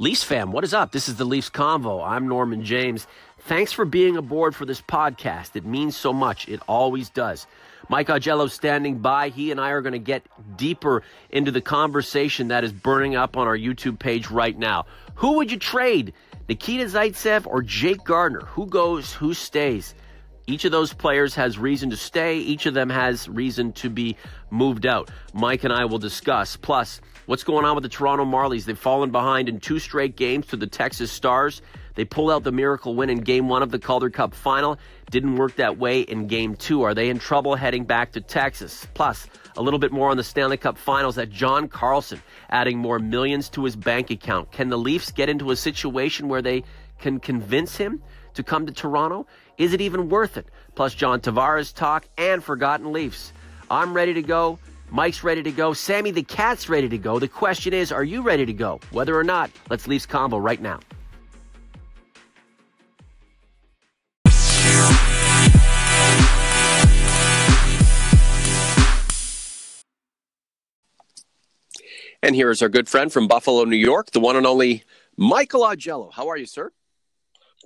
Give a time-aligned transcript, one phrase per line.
[0.00, 0.92] Leafs fam, what is up?
[0.92, 2.02] This is the Leafs Convo.
[2.02, 3.06] I'm Norman James.
[3.40, 5.56] Thanks for being aboard for this podcast.
[5.56, 6.48] It means so much.
[6.48, 7.46] It always does.
[7.90, 9.28] Mike Augello standing by.
[9.28, 10.22] He and I are going to get
[10.56, 14.86] deeper into the conversation that is burning up on our YouTube page right now.
[15.16, 16.14] Who would you trade?
[16.48, 18.46] Nikita Zaitsev or Jake Gardiner?
[18.46, 19.94] Who goes, who stays?
[20.46, 22.38] Each of those players has reason to stay.
[22.38, 24.16] Each of them has reason to be
[24.48, 25.10] moved out.
[25.34, 26.56] Mike and I will discuss.
[26.56, 28.64] Plus, what's going on with the Toronto Marlies?
[28.64, 31.62] They've fallen behind in two straight games to the Texas Stars.
[31.94, 34.80] They pulled out the miracle win in game one of the Calder Cup final.
[35.12, 36.82] Didn't work that way in game two.
[36.82, 38.84] Are they in trouble heading back to Texas?
[38.94, 42.98] Plus, a little bit more on the Stanley Cup finals at John Carlson, adding more
[42.98, 44.50] millions to his bank account.
[44.50, 46.64] Can the Leafs get into a situation where they
[46.98, 48.02] can convince him
[48.34, 49.28] to come to Toronto?
[49.56, 50.48] Is it even worth it?
[50.74, 53.32] Plus, John Tavares talk and Forgotten Leafs.
[53.70, 54.58] I'm ready to go.
[54.90, 55.72] Mike's ready to go.
[55.72, 57.18] Sammy the Cat's ready to go.
[57.18, 58.80] The question is, are you ready to go?
[58.90, 60.80] Whether or not, let's Leafs Convo right now.
[72.22, 74.84] And here is our good friend from Buffalo, New York, the one and only
[75.16, 76.12] Michael Augello.
[76.12, 76.70] How are you, sir?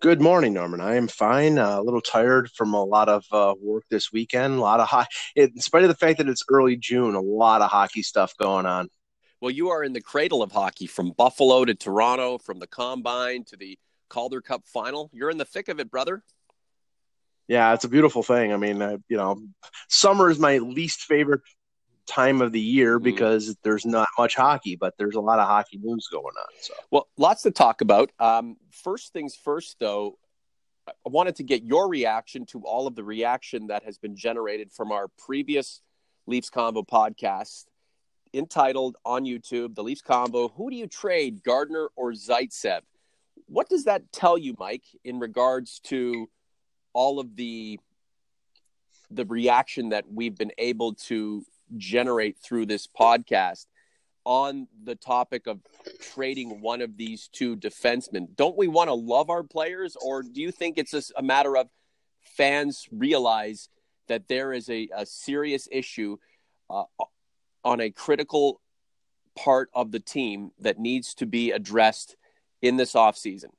[0.00, 0.80] Good morning, Norman.
[0.80, 1.56] I am fine.
[1.56, 4.54] Uh, a little tired from a lot of uh, work this weekend.
[4.54, 5.08] A lot of hockey.
[5.36, 8.66] In spite of the fact that it's early June, a lot of hockey stuff going
[8.66, 8.88] on.
[9.40, 13.44] Well, you are in the cradle of hockey, from Buffalo to Toronto, from the Combine
[13.44, 13.78] to the
[14.08, 15.10] Calder Cup final.
[15.12, 16.22] You're in the thick of it, brother.
[17.46, 18.52] Yeah, it's a beautiful thing.
[18.52, 19.40] I mean, uh, you know,
[19.88, 21.42] summer is my least favorite
[22.06, 23.05] time of the year mm-hmm.
[23.05, 23.56] because mm.
[23.62, 26.46] there's not much hockey, but there's a lot of hockey news going on.
[26.61, 28.11] So, well, lots to talk about.
[28.19, 30.19] Um, first things first, though,
[30.86, 34.70] I wanted to get your reaction to all of the reaction that has been generated
[34.72, 35.80] from our previous
[36.27, 37.64] Leafs Convo podcast
[38.34, 42.80] entitled on YouTube, The Leafs Convo Who do you trade, Gardiner or Zaitsev?
[43.46, 46.28] What does that tell you, Mike, in regards to
[46.92, 47.78] all of the
[49.11, 51.45] the reaction that we've been able to
[51.77, 53.67] generate through this podcast
[54.25, 55.61] on the topic of
[56.01, 58.27] trading one of these two defensemen.
[58.36, 61.57] Don't we want to love our players, or do you think it's a, a matter
[61.57, 61.69] of
[62.23, 63.69] fans realize
[64.08, 66.17] that there is a, a serious issue
[66.70, 66.85] uh,
[67.64, 68.61] on a critical
[69.36, 72.17] part of the team that needs to be addressed
[72.63, 73.51] in this offseason?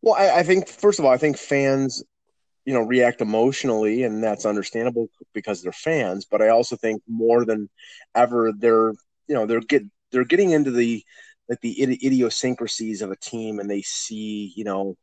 [0.00, 2.02] Well, I, I think, first of all, I think fans
[2.68, 7.46] you know react emotionally and that's understandable because they're fans but i also think more
[7.46, 7.66] than
[8.14, 8.92] ever they're
[9.26, 11.02] you know they're get they're getting into the
[11.48, 14.98] like the idiosyncrasies of a team and they see you know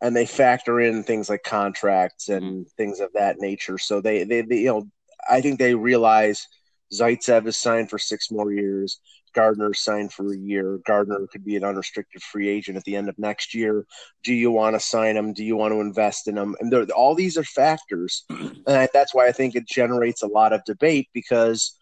[0.00, 2.62] and they factor in things like contracts and mm-hmm.
[2.78, 4.88] things of that nature so they, they they you know
[5.28, 6.48] i think they realize
[6.94, 9.00] zaitsev is signed for six more years
[9.36, 10.80] Gardiner signed for a year.
[10.86, 13.84] Gardiner could be an unrestricted free agent at the end of next year.
[14.24, 15.34] Do you want to sign him?
[15.34, 16.56] Do you want to invest in him?
[16.58, 20.64] And all these are factors, and that's why I think it generates a lot of
[20.64, 21.78] debate because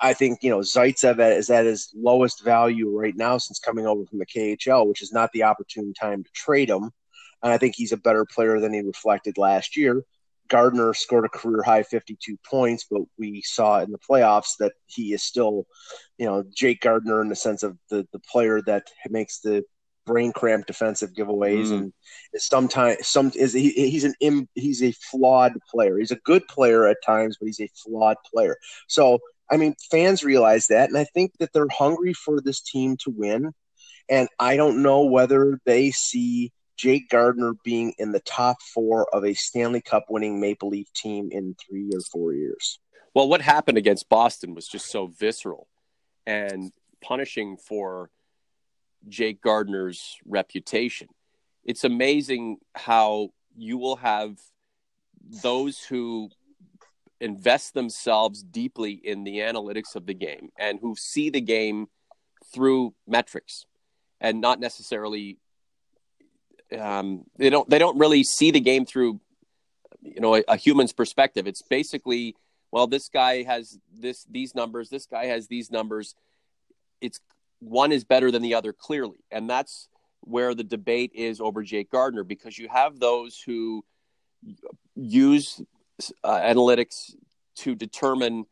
[0.00, 4.04] I think you know Zaitsev is at his lowest value right now since coming over
[4.04, 6.90] from the KHL, which is not the opportune time to trade him.
[7.44, 10.04] And I think he's a better player than he reflected last year.
[10.48, 15.12] Gardiner scored a career high 52 points, but we saw in the playoffs that he
[15.12, 15.66] is still,
[16.18, 19.64] you know, Jake Gardiner in the sense of the the player that makes the
[20.04, 21.78] brain cramp defensive giveaways mm.
[21.78, 21.92] and
[22.32, 25.98] is sometimes some is he, he's an Im, he's a flawed player.
[25.98, 28.56] He's a good player at times, but he's a flawed player.
[28.88, 29.20] So
[29.50, 33.10] I mean, fans realize that, and I think that they're hungry for this team to
[33.10, 33.52] win.
[34.08, 39.24] And I don't know whether they see Jake Gardiner being in the top four of
[39.24, 42.80] a Stanley Cup winning Maple Leaf team in three or four years.
[43.14, 45.68] Well, what happened against Boston was just so visceral
[46.26, 48.10] and punishing for
[49.08, 51.06] Jake Gardiner's reputation.
[51.62, 54.38] It's amazing how you will have
[55.40, 56.30] those who
[57.20, 61.86] invest themselves deeply in the analytics of the game and who see the game
[62.52, 63.66] through metrics
[64.20, 65.38] and not necessarily
[66.78, 69.20] um, they don't they don't really see the game through
[70.02, 71.46] you know a, a, human's perspective.
[71.46, 72.36] It's basically
[72.70, 76.14] well, this guy has this these numbers, this guy has these numbers.
[77.00, 77.20] It's
[77.60, 79.88] one is better than the other clearly, and that's
[80.20, 83.84] where the debate is over Jake Gardiner because you have those who
[84.94, 85.60] use
[86.24, 87.14] uh, analytics
[87.56, 88.46] to determine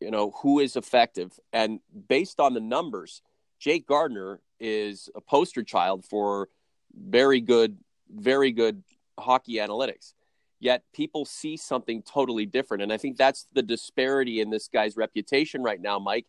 [0.00, 3.22] you know who is effective and based on the numbers
[3.58, 6.48] jake Gardiner is a poster child for
[6.94, 7.78] very good,
[8.10, 8.82] very good
[9.18, 10.14] hockey analytics.
[10.60, 12.82] Yet people see something totally different.
[12.82, 16.26] And I think that's the disparity in this guy's reputation right now, Mike.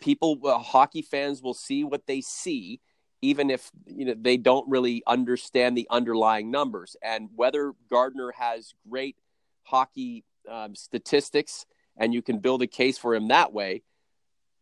[0.00, 2.80] People, uh, hockey fans will see what they see
[3.24, 8.74] even if you know they don't really understand the underlying numbers and whether Gardiner has
[8.88, 9.16] great
[9.62, 11.64] hockey um, statistics
[11.96, 13.82] and you can build a case for him that way.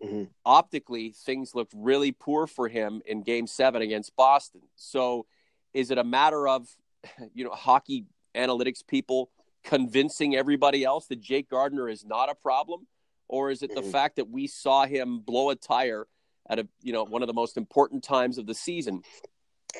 [0.02, 0.25] Mm-hmm.
[0.44, 4.62] Optically, things looked really poor for him in Game Seven against Boston.
[4.75, 5.26] So,
[5.72, 6.69] is it a matter of
[7.34, 9.31] you know hockey analytics people
[9.64, 12.87] convincing everybody else that Jake Gardiner is not a problem,
[13.28, 13.90] or is it the mm-hmm.
[13.90, 16.06] fact that we saw him blow a tire
[16.49, 19.02] at a you know one of the most important times of the season,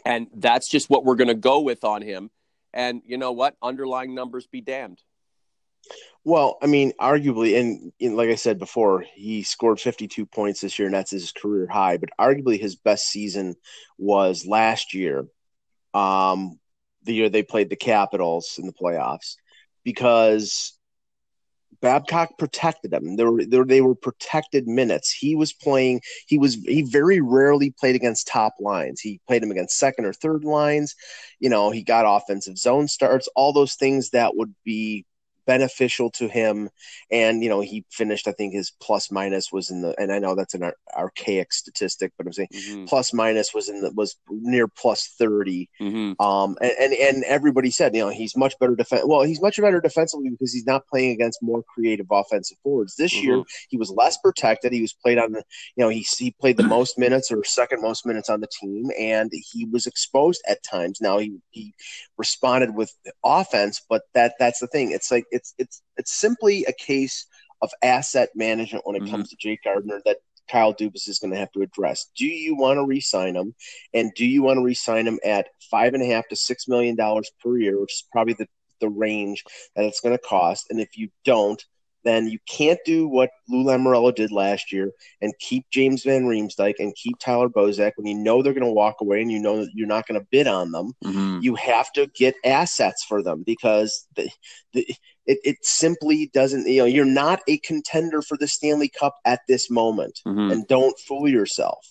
[0.05, 2.31] and that's just what we're going to go with on him.
[2.73, 3.57] And you know what?
[3.61, 5.03] Underlying numbers be damned.
[6.25, 10.79] Well, I mean, arguably, and, and, like I said before, he scored 52 points this
[10.79, 11.97] year, and that's his career high.
[11.97, 13.57] But arguably, his best season
[13.99, 15.27] was last year,
[15.95, 16.61] um,
[17.03, 19.35] the year they played the Capitals in the playoffs,
[19.83, 20.79] because
[21.81, 23.17] Babcock protected them.
[23.17, 25.13] They were, they were, they were protected minutes.
[25.13, 26.03] He was playing.
[26.29, 29.01] He was he very rarely played against top lines.
[29.01, 30.95] He played them against second or third lines.
[31.41, 33.29] You know, he got offensive zone starts.
[33.35, 35.05] All those things that would be
[35.47, 36.69] beneficial to him.
[37.11, 40.19] And, you know, he finished, I think his plus minus was in the, and I
[40.19, 42.85] know that's an ar- archaic statistic, but I'm saying mm-hmm.
[42.87, 45.69] plus minus was in the, was near plus 30.
[45.81, 46.23] Mm-hmm.
[46.25, 49.05] Um, and, and, and, everybody said, you know, he's much better defense.
[49.07, 52.97] Well, he's much better defensively because he's not playing against more creative offensive forwards.
[52.97, 53.27] This mm-hmm.
[53.27, 54.73] year, he was less protected.
[54.73, 55.43] He was played on the,
[55.77, 58.91] you know, he, he played the most minutes or second most minutes on the team,
[58.99, 61.01] and he was exposed at times.
[61.01, 61.75] Now he, he
[62.19, 62.93] responded with
[63.25, 64.91] offense, but that, that's the thing.
[64.93, 67.27] It's like, it's it's it's simply a case
[67.61, 69.13] of asset management when it mm-hmm.
[69.13, 70.19] comes to Jake Gardiner that
[70.51, 72.11] Kyle Dubas is going to have to address.
[72.17, 73.55] Do you want to re-sign him,
[73.95, 76.97] and do you want to re-sign him at five and a half to six million
[76.97, 78.49] dollars per year, which is probably the
[78.81, 79.45] the range
[79.77, 80.67] that it's going to cost?
[80.71, 81.63] And if you don't,
[82.05, 84.91] then you can't do what Lou Lamoriello did last year
[85.21, 88.73] and keep James Van Riemsdyk and keep Tyler Bozak when you know they're going to
[88.73, 90.93] walk away and you know that you're not going to bid on them.
[91.05, 91.39] Mm-hmm.
[91.43, 94.29] You have to get assets for them because the,
[94.73, 94.95] the,
[95.27, 99.41] it, it simply doesn't, you know, you're not a contender for the Stanley Cup at
[99.49, 100.21] this moment.
[100.27, 100.51] Mm-hmm.
[100.51, 101.87] And don't fool yourself.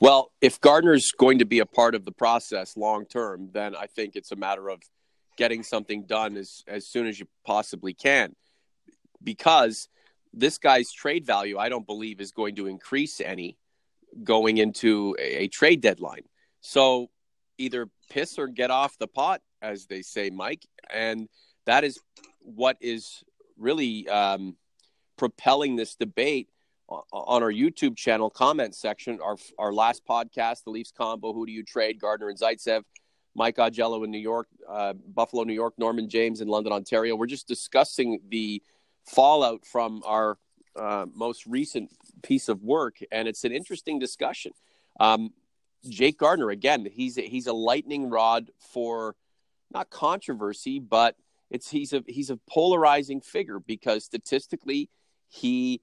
[0.00, 3.86] Well, if Gardiner's going to be a part of the process long term, then I
[3.86, 4.80] think it's a matter of
[5.38, 8.34] getting something done as, as soon as you possibly can
[9.22, 9.88] because
[10.32, 13.56] this guy's trade value, I don't believe, is going to increase any
[14.22, 16.24] going into a, a trade deadline.
[16.60, 17.10] So
[17.58, 20.66] either piss or get off the pot, as they say, Mike.
[20.90, 21.28] And
[21.66, 21.98] that is
[22.40, 23.22] what is
[23.58, 24.56] really um,
[25.16, 26.48] propelling this debate
[26.88, 29.18] on our YouTube channel comment section.
[29.22, 32.00] Our our last podcast, the Leafs Convo, who do you trade?
[32.00, 32.82] Gardiner and Zaitsev.
[33.34, 37.14] Mike Augello in New York, uh, Buffalo, New York, Norman James in London, Ontario.
[37.14, 38.62] We're just discussing the
[39.04, 40.38] fallout from our
[40.74, 41.90] uh, most recent
[42.22, 44.52] piece of work, and it's an interesting discussion.
[44.98, 45.34] Um,
[45.86, 49.14] Jake Gardiner, again, he's a, he's a lightning rod for
[49.70, 51.14] not controversy, but
[51.50, 54.90] it's he's a he's a polarizing figure because statistically
[55.28, 55.80] he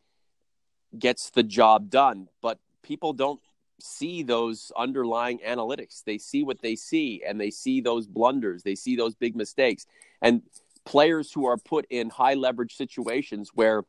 [0.97, 3.39] gets the job done, but people don't
[3.79, 6.03] see those underlying analytics.
[6.03, 9.85] They see what they see, and they see those blunders, they see those big mistakes,
[10.21, 10.41] and
[10.85, 13.83] players who are put in high leverage situations where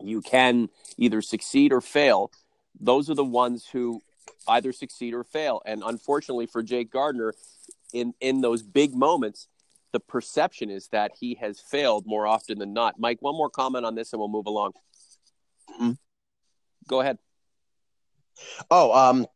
[0.00, 2.30] you can either succeed or fail,
[2.80, 4.00] those are the ones who
[4.48, 5.62] either succeed or fail.
[5.64, 7.34] And unfortunately for Jake Gardiner,
[7.92, 9.48] in in those big moments,
[9.92, 12.98] the perception is that he has failed more often than not.
[12.98, 14.72] Mike, one more comment on this, and we'll move along.
[15.70, 15.92] Mm-hmm.
[16.88, 17.18] Go ahead.
[18.70, 19.26] Oh, um,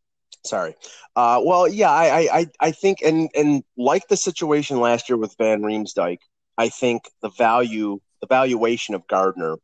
[0.44, 0.74] sorry.
[1.14, 5.34] Uh, well, yeah, I, I, I think, and and like the situation last year with
[5.38, 6.18] Van Riemsdyk,
[6.58, 9.56] I think the value, the valuation of Gardner,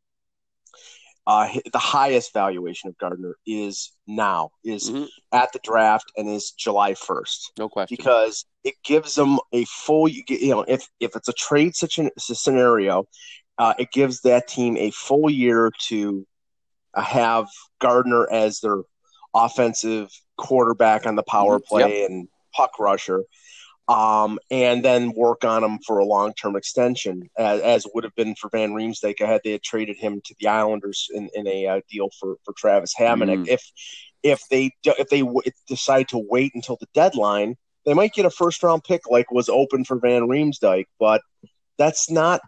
[1.27, 5.05] uh, the highest valuation of Gardner is now, is mm-hmm.
[5.33, 7.53] at the draft, and is July first.
[7.59, 10.09] No question, because it gives them a full.
[10.09, 13.07] You know, if if it's a trade such a scenario,
[13.59, 16.27] uh, it gives that team a full year to
[16.95, 17.47] uh, have
[17.81, 18.83] Gardner as their
[19.35, 21.69] offensive quarterback on the power mm-hmm.
[21.69, 22.11] play yep.
[22.11, 23.23] and puck rusher
[23.89, 28.15] um, and then work on him for a long term extension, as, as, would have
[28.15, 31.67] been for Van Riemsdyk had they had traded him to the Islanders in, in a
[31.67, 33.45] uh, deal for, for Travis Hamonic.
[33.45, 33.49] Mm.
[33.49, 33.71] If
[34.23, 38.31] if they if they w- decide to wait until the deadline, they might get a
[38.31, 41.23] first round pick like was open for Van Riemsdyk, but
[41.77, 42.41] that's not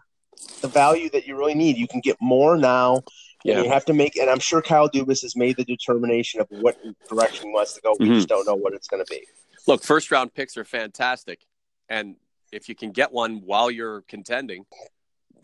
[0.61, 1.77] the value that you really need.
[1.77, 3.01] You can get more now.
[3.43, 3.61] Yeah.
[3.61, 6.77] you have to make, and I'm sure Kyle Dubas has made the determination of what
[7.07, 7.95] direction he wants to go.
[7.99, 8.15] We mm-hmm.
[8.15, 9.23] just don't know what it's going to be
[9.67, 11.45] look, first round picks are fantastic.
[11.89, 12.15] And
[12.51, 14.65] if you can get one while you're contending,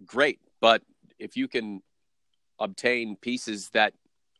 [0.06, 0.40] great.
[0.60, 0.82] But
[1.20, 1.82] if you can
[2.60, 3.94] obtain pieces that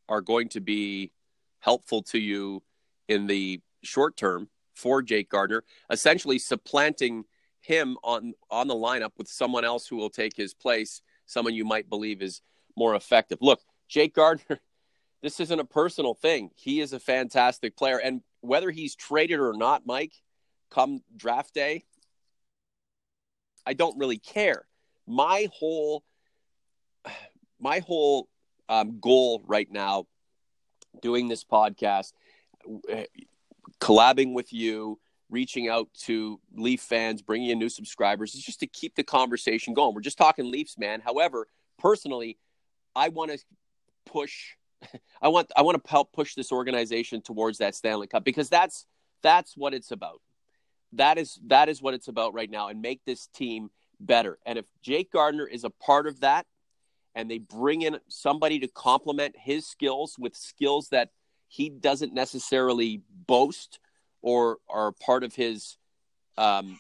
[0.08, 1.12] are going to be
[1.60, 2.62] helpful to you
[3.08, 7.26] in the short term for Jake Gardiner, essentially supplanting
[7.62, 11.66] him on on the lineup with someone else who will take his place, someone you
[11.66, 12.42] might believe is
[12.76, 13.38] more effective.
[13.42, 14.60] Look, Jake Gardiner,
[15.22, 16.50] this isn't a personal thing.
[16.56, 20.14] He is a fantastic player, and whether he's traded or not, Mike,
[20.70, 21.84] come draft day,
[23.66, 24.66] I don't really care.
[25.08, 26.04] My whole
[27.60, 28.28] my whole
[28.70, 30.08] um, goal right now,
[31.02, 32.14] doing this podcast,
[33.80, 38.68] collabing with you, reaching out to Leaf fans, bringing in new subscribers, is just to
[38.68, 39.94] keep the conversation going.
[39.94, 41.02] We're just talking Leafs, man.
[41.02, 42.38] However, personally,
[42.96, 43.40] I want to
[44.06, 44.56] push.
[45.22, 48.86] I want I want to help push this organization towards that Stanley Cup because that's
[49.22, 50.22] that's what it's about.
[50.94, 53.70] That is that is what it's about right now, and make this team
[54.00, 54.40] better.
[54.46, 56.46] And if Jake Gardiner is a part of that,
[57.16, 61.10] and they bring in somebody to complement his skills with skills that
[61.48, 63.80] he doesn't necessarily boast
[64.22, 65.78] or are part of his
[66.38, 66.80] um,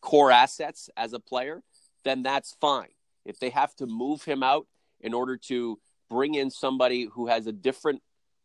[0.00, 1.62] core assets as a player,
[2.04, 2.88] then that's fine.
[3.24, 4.66] If they have to move him out
[5.00, 5.78] in order to
[6.12, 8.02] bring in somebody who has a different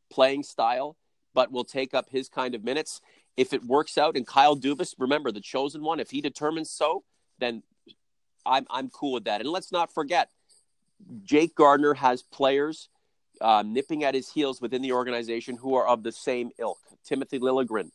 [0.09, 0.95] playing style
[1.33, 3.01] but will take up his kind of minutes,
[3.35, 7.03] if it works out and Kyle Dubas, remember the chosen one, if he determines so,
[7.39, 7.61] then
[8.45, 9.41] I'm I'm cool with that.
[9.41, 10.29] And let's not forget,
[11.23, 12.87] Jake Gardiner has players
[13.41, 16.79] uh, nipping at his heels within the organization who are of the same ilk.
[17.05, 17.91] Timothy Liljegren,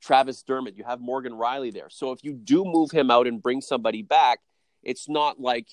[0.00, 1.90] Travis Dermott, you have Morgan Rielly there.
[1.90, 4.40] So if you do move him out and bring somebody back,
[4.82, 5.68] it's not like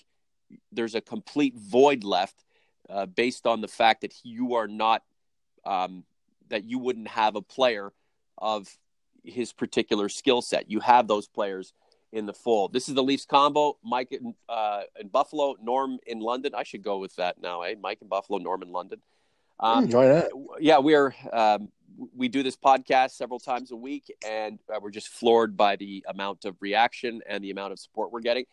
[0.72, 2.44] there's a complete void left
[2.90, 5.04] uh, based on the fact that you are not
[5.66, 6.04] um,
[6.50, 7.94] that you wouldn't have a player
[8.38, 8.68] of
[9.24, 10.70] his particular skill set.
[10.70, 11.74] You have those players
[12.12, 12.74] in the fold.
[12.74, 13.76] This is the Leafs Convo.
[13.84, 16.54] Mike in, uh, in Buffalo, Norm in London.
[16.56, 17.76] I should go with that now, eh?
[17.80, 19.00] Mike in Buffalo, Norm in London.
[19.60, 20.32] Um, Enjoy that.
[20.60, 21.70] Yeah, we're um,
[22.16, 26.06] we do this podcast several times a week, and uh, we're just floored by the
[26.08, 28.46] amount of reaction and the amount of support we're getting.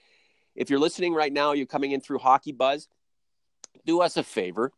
[0.57, 2.89] If you're listening right now, you're coming in through Hockey Buzz.
[3.85, 4.73] Do us a favor,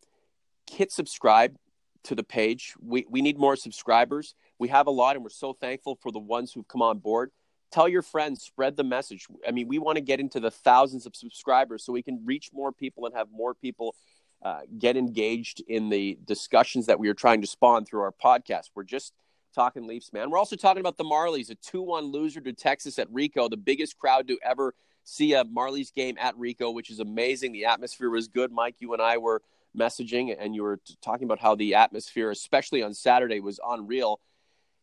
[0.70, 1.56] hit subscribe
[2.04, 2.74] to the page.
[2.80, 4.34] We we need more subscribers.
[4.58, 7.30] We have a lot, and we're so thankful for the ones who've come on board.
[7.70, 9.26] Tell your friends spread the message.
[9.46, 12.50] I mean we want to get into the thousands of subscribers so we can reach
[12.52, 13.94] more people and have more people
[14.42, 18.70] uh, get engaged in the discussions that we are trying to spawn through our podcast.
[18.74, 19.12] We're just
[19.54, 20.30] talking leafs man.
[20.30, 23.98] We're also talking about the marlies a 2-1 loser to texas at Ricoh the biggest
[23.98, 24.74] crowd to ever
[25.08, 27.52] see a marlies game at Ricoh, which is amazing.
[27.52, 28.52] The atmosphere was good.
[28.52, 29.42] Mike you and i were
[29.76, 34.20] messaging and you were talking about how the atmosphere especially on saturday was unreal.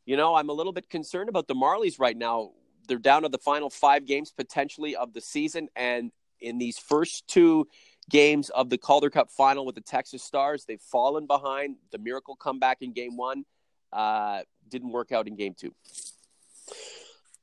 [0.06, 2.52] You know, I'm a little bit concerned about the Marlies right now.
[2.88, 7.28] They're down to the final five games potentially of the season, and in these first
[7.28, 7.68] two
[8.12, 11.78] games of the Calder Cup final with the Texas Stars, they've fallen behind.
[11.92, 13.46] The miracle comeback in Game One
[13.92, 15.74] uh, didn't work out in Game Two.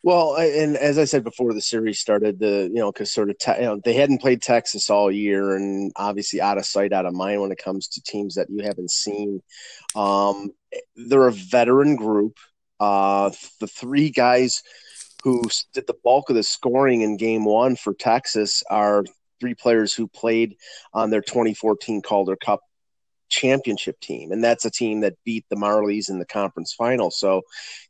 [0.04, 3.38] Well, and as I said before the series started, the you know because sort of
[3.38, 7.06] te- you know they hadn't played Texas all year, and obviously out of sight, out
[7.06, 9.40] of mind when it comes to teams that you haven't seen.
[9.94, 10.50] Um,
[10.96, 12.36] they're a veteran group.
[12.80, 13.30] Uh,
[13.60, 14.62] the three guys
[15.22, 19.04] who did the bulk of the scoring in game one for Texas are
[19.40, 20.56] three players who played
[20.92, 22.60] on their 2014 Calder Cup
[23.32, 27.10] championship team and that's a team that beat the marlies in the conference final.
[27.10, 27.42] So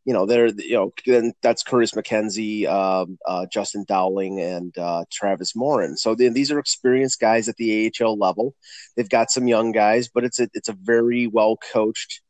[0.05, 5.05] you know they're you know then that's curtis mckenzie uh, uh, justin dowling and uh,
[5.11, 5.97] travis morin.
[5.97, 8.55] So then these are experienced guys at the ahl level.
[8.97, 12.23] They've got some young guys but it's a it's a very well coached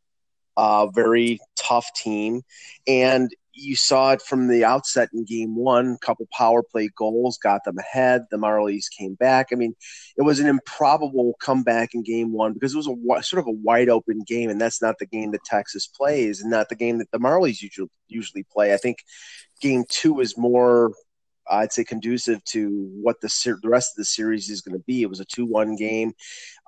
[0.57, 2.43] uh, very tough team.
[2.87, 5.93] And you saw it from the outset in game one.
[5.93, 8.23] A couple power play goals got them ahead.
[8.31, 9.49] The Marlies came back.
[9.53, 9.75] I mean,
[10.17, 13.59] it was an improbable comeback in game one because it was a sort of a
[13.63, 16.99] wide open game, and that's not the game that Texas plays, and not the game
[16.99, 18.73] that the Marlies usually usually play.
[18.73, 18.99] I think
[19.61, 20.93] game two is more.
[21.51, 24.85] I'd say conducive to what the ser- the rest of the series is going to
[24.87, 25.03] be.
[25.03, 26.13] It was a two-one game,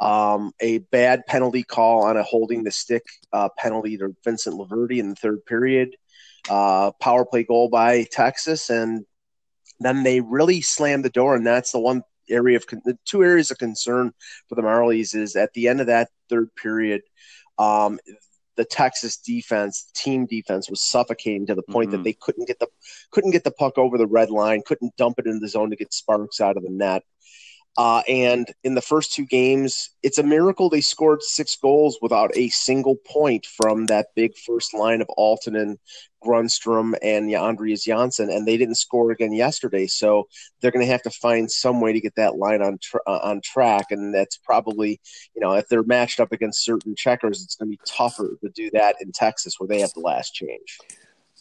[0.00, 4.98] um, a bad penalty call on a holding the stick uh, penalty to Vincent LoVerde
[4.98, 5.94] in the third period
[6.48, 9.04] uh, power play goal by Texas, and
[9.80, 11.34] then they really slammed the door.
[11.34, 14.12] And that's the one area of the two areas of concern
[14.48, 17.02] for the Marlies is at the end of that third period.
[17.58, 17.98] Um,
[18.56, 21.98] the Texas defense, team defense, was suffocating to the point mm-hmm.
[21.98, 22.68] that they couldn't get the
[23.10, 25.76] couldn't get the puck over the red line, couldn't dump it into the zone to
[25.76, 27.02] get sparks out of the net.
[27.76, 32.30] Uh, and in the first two games, it's a miracle they scored six goals without
[32.36, 35.78] a single point from that big first line of Aaltonen,
[36.24, 39.88] Grundstrom, and Andreas Johnsson, and they didn't score again yesterday.
[39.88, 40.28] So
[40.60, 42.78] they're going to have to find some way to get that line on
[43.08, 45.00] uh, on track, and that's probably
[45.34, 48.50] you know if they're matched up against certain checkers, it's going to be tougher to
[48.50, 50.78] do that in Texas where they have the last change.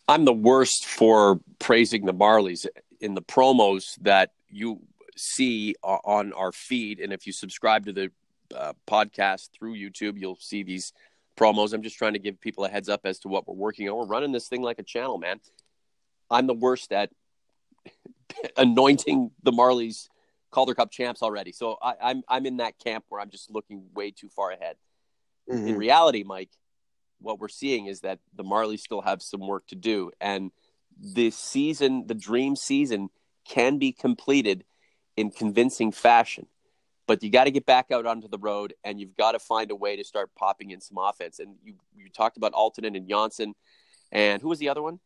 [0.07, 2.65] I'm the worst for praising the Marlies
[2.99, 4.81] in the promos that you
[5.15, 6.99] see on our feed.
[6.99, 8.11] And if you subscribe to the
[8.55, 10.93] uh, podcast through YouTube, you'll see these
[11.37, 11.73] promos.
[11.73, 13.97] I'm just trying to give people a heads up as to what we're working on.
[13.97, 15.39] We're running this thing like a channel, man.
[16.29, 17.09] I'm the worst at
[18.57, 20.09] anointing the Marlies
[20.51, 21.51] Calder Cup champs already.
[21.51, 24.51] So I, am I'm, I'm in that camp where I'm just looking way too far
[24.51, 24.75] ahead.
[25.49, 25.67] Mm-hmm.
[25.67, 26.51] In reality, Mike,
[27.19, 30.51] what we're seeing is that the Marlies still have some work to do, and
[30.99, 33.09] this season, the dream season,
[33.45, 34.63] can be completed
[35.17, 36.47] in convincing fashion.
[37.05, 39.71] But you got to get back out onto the road, and you've got to find
[39.71, 41.39] a way to start popping in some offense.
[41.39, 43.53] And you you talked about Aaltonen and Johnsson,
[44.11, 44.99] and who was the other one?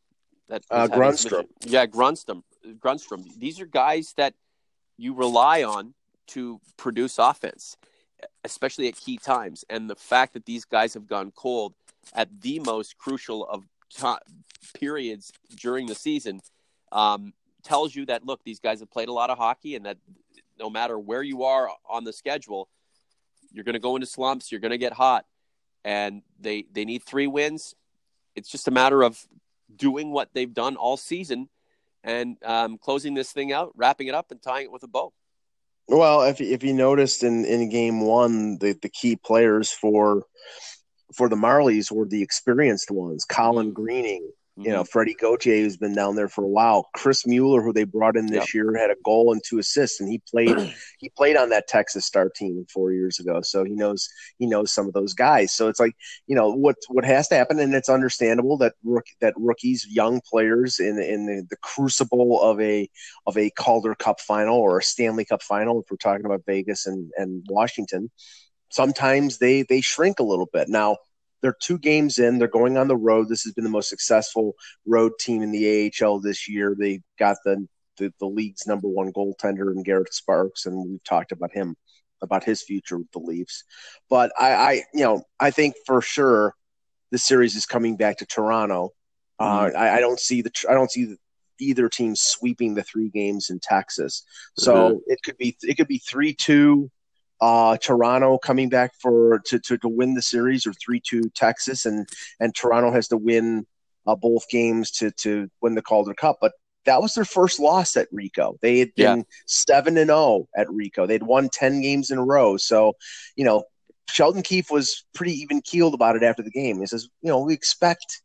[0.47, 1.45] That uh, Grundstrom.
[1.65, 2.43] Yeah, Grundstrom.
[2.79, 3.25] Grundstrom.
[3.37, 4.33] These are guys that
[4.97, 5.93] you rely on
[6.27, 7.77] to produce offense,
[8.43, 9.65] especially at key times.
[9.69, 11.73] And the fact that these guys have gone cold
[12.13, 16.41] at the most crucial of t- periods during the season
[16.91, 17.33] um,
[17.67, 19.97] tells you that look, these guys have played a lot of hockey, and that
[20.57, 22.69] no matter where you are on the schedule,
[23.51, 24.51] you're going to go into slumps.
[24.51, 25.25] You're going to get hot,
[25.83, 27.75] and they they need three wins.
[28.35, 29.19] It's just a matter of
[29.75, 31.49] doing what they've done all season
[32.03, 35.11] and um, closing this thing out, wrapping it up, and tying it with a bow.
[35.87, 40.23] Well, if if you noticed in in game one, the the key players for
[41.13, 43.81] for the Marlies were the experienced ones, Colin mm-hmm.
[43.81, 44.87] Greening, you know, mm-hmm.
[44.87, 46.89] Freddie Gauthier, who's been down there for a while.
[46.95, 48.53] Chris Mueller, who they brought in this yep.
[48.55, 50.57] year, had a goal and two assists, and he played
[50.99, 53.41] he played on that Texas Star team four years ago.
[53.43, 54.09] So he knows
[54.39, 55.53] he knows some of those guys.
[55.53, 55.95] So it's like
[56.25, 60.21] you know what what has to happen, and it's understandable that rook, that rookies, young
[60.27, 62.89] players in in the, the crucible of a
[63.27, 66.87] of a Calder Cup final or a Stanley Cup final, if we're talking about Vegas
[66.87, 68.09] and and Washington,
[68.69, 70.67] sometimes they they shrink a little bit.
[70.67, 70.97] Now
[71.41, 72.39] they're two games in.
[72.39, 73.29] They're going on the road.
[73.29, 74.53] This has been the most successful
[74.85, 76.75] road team in the AHL this year.
[76.77, 81.31] They got the, the, the league's number one goaltender in Garret Sparks, and we've talked
[81.31, 81.75] about him
[82.21, 83.63] about his future with the Leafs.
[84.09, 86.55] But I, I you know, I think for sure
[87.11, 88.91] the series is coming back to Toronto.
[89.39, 89.77] Uh, mm-hmm.
[89.77, 91.15] I, I, don't see the I don't see
[91.59, 94.23] either team sweeping the three games in Texas.
[94.57, 94.97] So mm-hmm.
[95.05, 96.89] it could be it could be three two
[97.41, 101.85] uh, Toronto coming back for to, to, to win the series or three two Texas
[101.85, 102.07] and
[102.39, 103.65] and Toronto has to win
[104.05, 106.37] uh, both games to to win the Calder Cup.
[106.41, 106.53] But
[106.85, 108.57] that was their first loss at Ricoh.
[108.61, 111.07] They had been seven and zero oh at Ricoh.
[111.07, 112.57] They'd won ten games in a row.
[112.57, 112.93] So,
[113.35, 113.65] you know,
[114.09, 116.79] Sheldon Keefe was pretty even keeled about it after the game.
[116.79, 118.21] He says, you know, we expect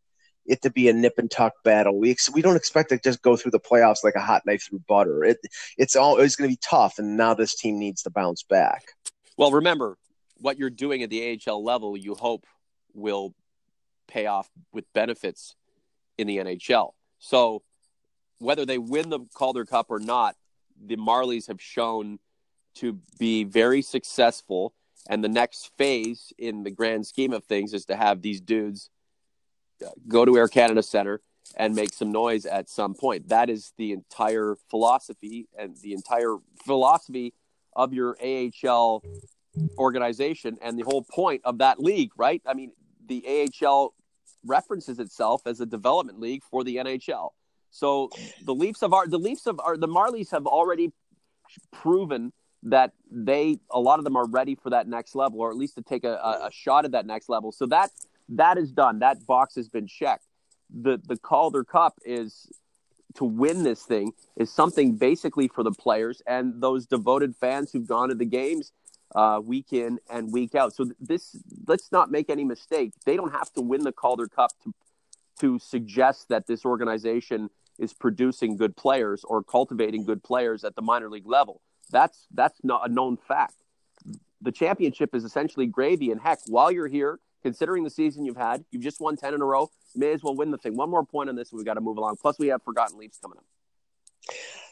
[0.46, 1.98] it to be a nip and tuck battle.
[1.98, 4.64] We ex- we don't expect to just go through the playoffs like a hot knife
[4.68, 5.24] through butter.
[5.24, 5.38] It
[5.76, 8.82] it's all it's going to be tough, and now this team needs to bounce back.
[9.36, 9.96] Well, remember
[10.36, 11.96] what you're doing at the AHL level.
[11.96, 12.46] You hope
[12.94, 13.34] will
[14.08, 15.54] pay off with benefits
[16.18, 16.92] in the NHL.
[17.18, 17.62] So
[18.38, 20.36] whether they win the Calder Cup or not,
[20.84, 22.18] the Marlies have shown
[22.76, 24.74] to be very successful.
[25.08, 28.90] And the next phase in the grand scheme of things is to have these dudes
[29.84, 31.20] uh, go to Air Canada Center
[31.56, 33.28] and make some noise at some point.
[33.28, 37.34] That is the entire philosophy and the entire philosophy
[37.74, 39.02] of your AHL
[39.78, 42.42] organization and the whole point of that league, right?
[42.46, 42.72] I mean,
[43.06, 43.94] the AHL
[44.44, 47.30] references itself as a development league for the NHL.
[47.70, 48.10] So
[48.44, 50.92] the Leafs of our the Leafs of our the Marlies have already
[51.72, 52.32] proven
[52.64, 55.74] that they a lot of them are ready for that next level or at least
[55.76, 57.50] to take a, a, a shot at that next level.
[57.50, 57.90] So that
[58.28, 58.98] that is done.
[59.00, 60.26] That box has been checked.
[60.70, 62.50] The the Calder Cup is
[63.16, 67.86] to win this thing is something basically for the players and those devoted fans who've
[67.86, 68.72] gone to the games
[69.14, 70.74] uh, week in and week out.
[70.74, 72.92] So this, let's not make any mistake.
[73.04, 74.72] They don't have to win the Calder Cup to
[75.40, 80.82] to suggest that this organization is producing good players or cultivating good players at the
[80.82, 81.60] minor league level.
[81.90, 83.54] That's that's not a known fact.
[84.40, 88.64] The championship is essentially gravy, and heck, while you're here, considering the season you've had,
[88.70, 89.70] you've just won ten in a row.
[89.94, 90.76] May as well win the thing.
[90.76, 92.16] One more point on this, and we got to move along.
[92.20, 93.44] Plus, we have forgotten Leafs coming up.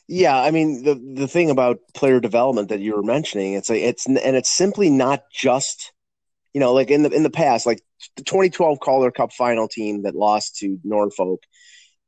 [0.09, 4.07] Yeah, I mean the the thing about player development that you were mentioning, it's it's
[4.07, 5.93] and it's simply not just
[6.53, 7.81] you know like in the in the past, like
[8.17, 11.45] the 2012 Calder Cup final team that lost to Norfolk.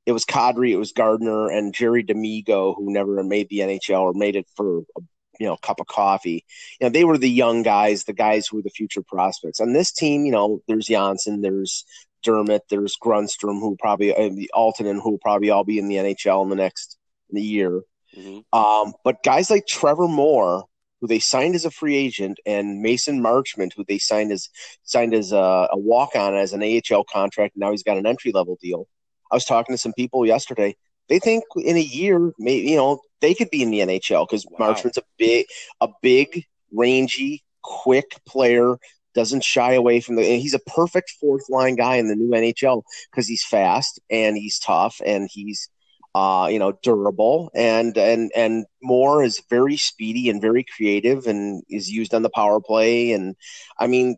[0.05, 4.15] It was Kadri, it was Gardiner, and Jerry D'Amigo, who never made the NHL or
[4.15, 5.07] made it for you
[5.43, 6.45] you know a cup of coffee.
[6.81, 9.59] You know, they were the young guys, the guys who were the future prospects.
[9.59, 11.85] On this team, you know, there's Johnsson, there's
[12.23, 15.97] Dermott, there's Grundstrom, who probably uh, the Aaltonen, who will probably all be in the
[15.97, 16.97] NHL in the next
[17.29, 17.83] in the year.
[18.17, 18.57] Mm-hmm.
[18.57, 20.67] Um, but guys like Trevor Moore,
[21.01, 24.49] who they signed as a free agent, and Mason Marchment, who they signed as
[24.85, 27.57] signed as a, a walk on as an AHL contract.
[27.57, 28.87] And now he's got an entry level deal.
[29.33, 30.77] I was talking to some people yesterday.
[31.09, 34.47] They think in a year, maybe you know, they could be in the NHL because
[34.47, 34.67] wow.
[34.67, 35.47] Marchment's a big,
[35.81, 38.77] a big, rangy, quick player.
[39.15, 40.23] Doesn't shy away from the.
[40.23, 44.59] he's a perfect fourth line guy in the new NHL because he's fast and he's
[44.59, 45.69] tough and he's
[46.15, 51.63] uh, you know, durable, and and and Moore is very speedy and very creative, and
[51.71, 53.13] is used on the power play.
[53.13, 53.35] And
[53.79, 54.17] I mean,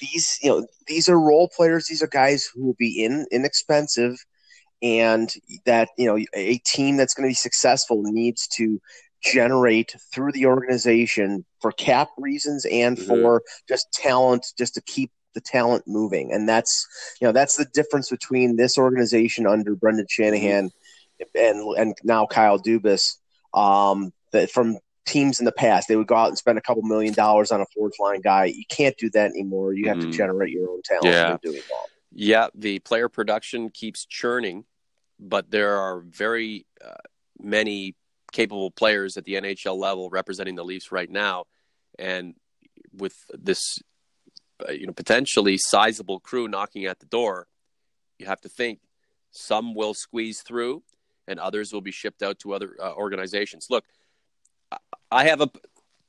[0.00, 1.86] these you know these are role players.
[1.86, 4.16] These are guys who will be in inexpensive,
[4.82, 5.32] and
[5.64, 8.80] that you know a team that's going to be successful needs to
[9.22, 13.08] generate through the organization for cap reasons and mm-hmm.
[13.08, 16.32] for just talent, just to keep the talent moving.
[16.32, 16.86] And that's
[17.20, 20.66] you know that's the difference between this organization under Brendan Shanahan.
[20.66, 20.76] Mm-hmm
[21.34, 23.16] and and now Kyle Dubas,
[23.54, 26.82] um, that from teams in the past, they would go out and spend a couple
[26.82, 28.46] million dollars on a fourth line guy.
[28.46, 29.72] You can't do that anymore.
[29.72, 30.02] You have mm.
[30.02, 31.06] to generate your own talent.
[31.06, 31.36] Yeah.
[31.42, 31.60] Doing.
[32.18, 34.64] Yeah, the player production keeps churning,
[35.20, 36.94] but there are very uh,
[37.38, 37.94] many
[38.32, 41.44] capable players at the NHL level representing the Leafs right now,
[41.98, 42.34] and
[42.90, 43.60] with this,
[44.66, 47.48] uh, you know, potentially sizable crew knocking at the door,
[48.18, 48.78] you have to think
[49.30, 50.82] some will squeeze through
[51.28, 53.66] and others will be shipped out to other uh, organizations.
[53.68, 53.84] Look,
[55.10, 55.50] I have a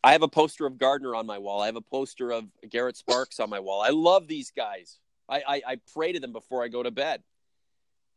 [0.05, 1.61] I have a poster of Gardiner on my wall.
[1.61, 3.81] I have a poster of Garret Sparks on my wall.
[3.81, 4.99] I love these guys.
[5.29, 7.23] I, I, I pray to them before I go to bed.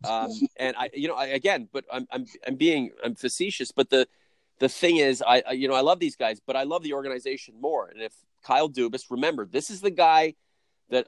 [0.03, 3.91] Um, and I, you know, I, again, but I'm, I'm, I'm being, I'm facetious, but
[3.91, 4.09] the,
[4.59, 6.95] the thing is, I, I, you know, I love these guys, but I love the
[6.95, 7.87] organization more.
[7.89, 10.37] And if Kyle Dubas, remember, this is the guy
[10.89, 11.07] that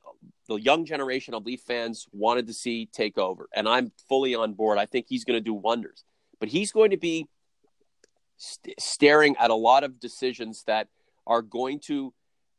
[0.49, 3.49] the young generation of Leaf fans wanted to see take over.
[3.55, 4.79] And I'm fully on board.
[4.79, 6.05] I think he's going to do wonders.
[6.41, 7.29] But he's going to be
[8.37, 10.88] st- staring at a lot of decisions that
[11.27, 12.12] are going to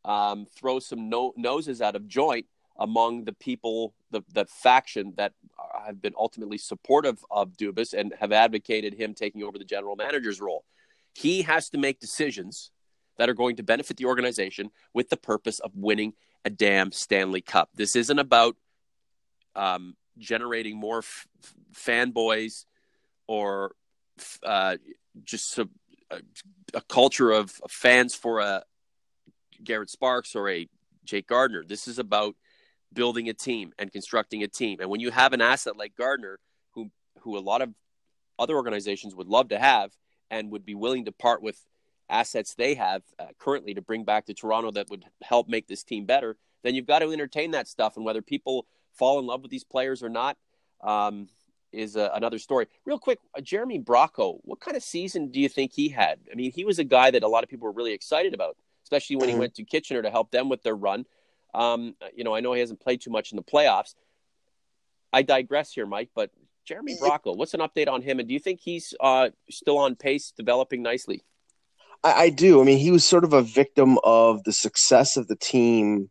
[0.05, 2.45] um, throw some no- noses out of joint
[2.83, 5.31] among the people, the, the faction that
[5.85, 10.41] have been ultimately supportive of Dubas and have advocated him taking over the general manager's
[10.41, 10.65] role.
[11.13, 12.71] He has to make decisions
[13.17, 17.39] that are going to benefit the organization with the purpose of winning a damn Stanley
[17.39, 17.69] Cup.
[17.73, 18.57] This isn't about
[19.55, 21.25] um, generating more f-
[21.73, 22.65] fanboys
[23.27, 23.75] or
[24.45, 24.75] uh,
[25.23, 25.69] just a,
[26.11, 26.17] a,
[26.73, 28.63] a, culture of fans for a
[29.63, 30.67] Garret Sparks or a
[31.05, 31.63] Jake Gardiner.
[31.65, 32.35] This is about
[32.93, 34.79] building a team and constructing a team.
[34.79, 36.39] And when you have an asset like Gardiner,
[36.71, 36.89] who
[37.21, 37.73] who a lot of
[38.39, 39.91] other organizations would love to have
[40.31, 41.59] and would be willing to part with
[42.09, 45.83] assets they have uh, currently to bring back to Toronto that would help make this
[45.83, 47.95] team better, then you've got to entertain that stuff.
[47.95, 50.37] And whether people fall in love with these players or not
[50.81, 51.27] um,
[51.71, 52.67] is uh, another story.
[52.85, 56.19] Real quick, uh, Jeremy Bracco, what kind of season do you think he had?
[56.31, 58.57] I mean, he was a guy that a lot of people were really excited about,
[58.83, 59.37] especially when mm-hmm.
[59.37, 61.05] he went to Kitchener to help them with their run.
[61.53, 63.95] Um, you know, I know he hasn't played too much in the playoffs.
[65.11, 66.31] I digress here, Mike, but
[66.65, 68.19] Jeremy Bracco, what's an update on him?
[68.19, 71.23] And do you think he's uh, still on pace, developing nicely?
[72.03, 72.61] I, I do.
[72.61, 76.09] I mean, he was sort of a victim of the success of the team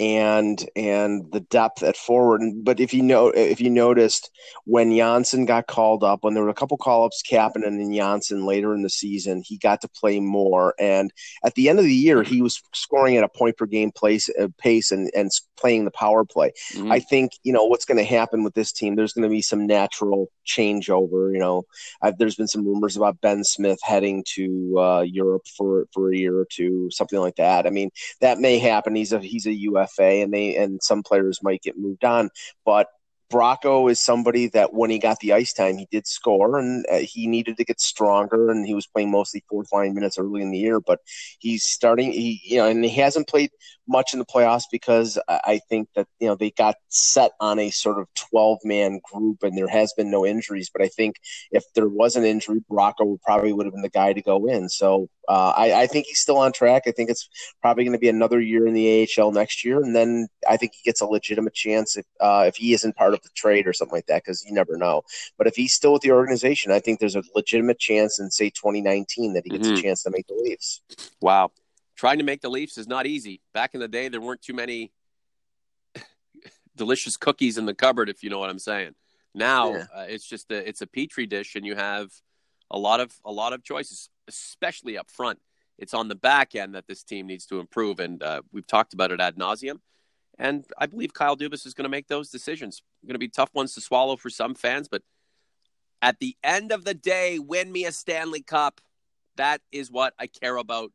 [0.00, 2.42] and and the depth at forward.
[2.62, 4.30] But if you know if you noticed
[4.64, 8.44] when Johnsson got called up, when there were a couple call ups, Kapanen and Johnsson
[8.44, 10.74] later in the season, he got to play more.
[10.78, 11.12] And
[11.44, 14.28] at the end of the year, he was scoring at a point per game place
[14.40, 16.52] uh, pace and and playing the power play.
[16.74, 16.90] Mm-hmm.
[16.90, 18.96] I think you know what's going to happen with this team.
[18.96, 21.32] There's going to be some natural changeover.
[21.32, 21.62] You know,
[22.02, 26.16] I've, there's been some rumors about Ben Smith heading to uh, Europe for for a
[26.16, 27.66] year or two, something like that.
[27.66, 28.94] I mean, that may happen.
[28.94, 29.52] He's a he's a
[29.82, 32.30] UFA, and they and some players might get moved on,
[32.64, 32.88] but
[33.32, 36.98] Bracco is somebody that when he got the ice time, he did score, and uh,
[36.98, 38.50] he needed to get stronger.
[38.50, 41.00] And he was playing mostly fourth line minutes early in the year, but
[41.38, 42.12] he's starting.
[42.12, 43.50] He you know, and he hasn't played
[43.88, 47.70] much in the playoffs because I think that you know they got set on a
[47.70, 50.70] sort of twelve man group, and there has been no injuries.
[50.72, 51.16] But I think
[51.50, 54.46] if there was an injury, Bracco would probably would have been the guy to go
[54.46, 54.68] in.
[54.68, 56.82] So uh, I, I think he's still on track.
[56.86, 57.28] I think it's
[57.60, 60.72] probably going to be another year in the AHL next year, and then I think
[60.74, 63.72] he gets a legitimate chance if uh, if he isn't part of the trade or
[63.72, 65.02] something like that, because you never know.
[65.38, 68.50] But if he's still with the organization, I think there's a legitimate chance in say
[68.50, 69.76] 2019 that he gets mm-hmm.
[69.76, 70.80] a chance to make the Leafs.
[71.20, 71.50] Wow
[72.02, 73.40] trying to make the Leafs is not easy.
[73.54, 74.90] Back in the day, there weren't too many
[76.76, 78.96] delicious cookies in the cupboard, if you know what I'm saying.
[79.36, 79.84] Now yeah.
[79.94, 82.10] uh, it's just a, it's a petri dish, and you have
[82.72, 85.38] a lot of a lot of choices, especially up front.
[85.78, 88.94] It's on the back end that this team needs to improve, and uh, we've talked
[88.94, 89.78] about it ad nauseum.
[90.40, 92.82] And I believe Kyle Dubas is going to make those decisions.
[93.06, 95.02] Going to be tough ones to swallow for some fans, but
[96.02, 98.80] at the end of the day, win me a Stanley Cup.
[99.36, 100.90] That is what I care about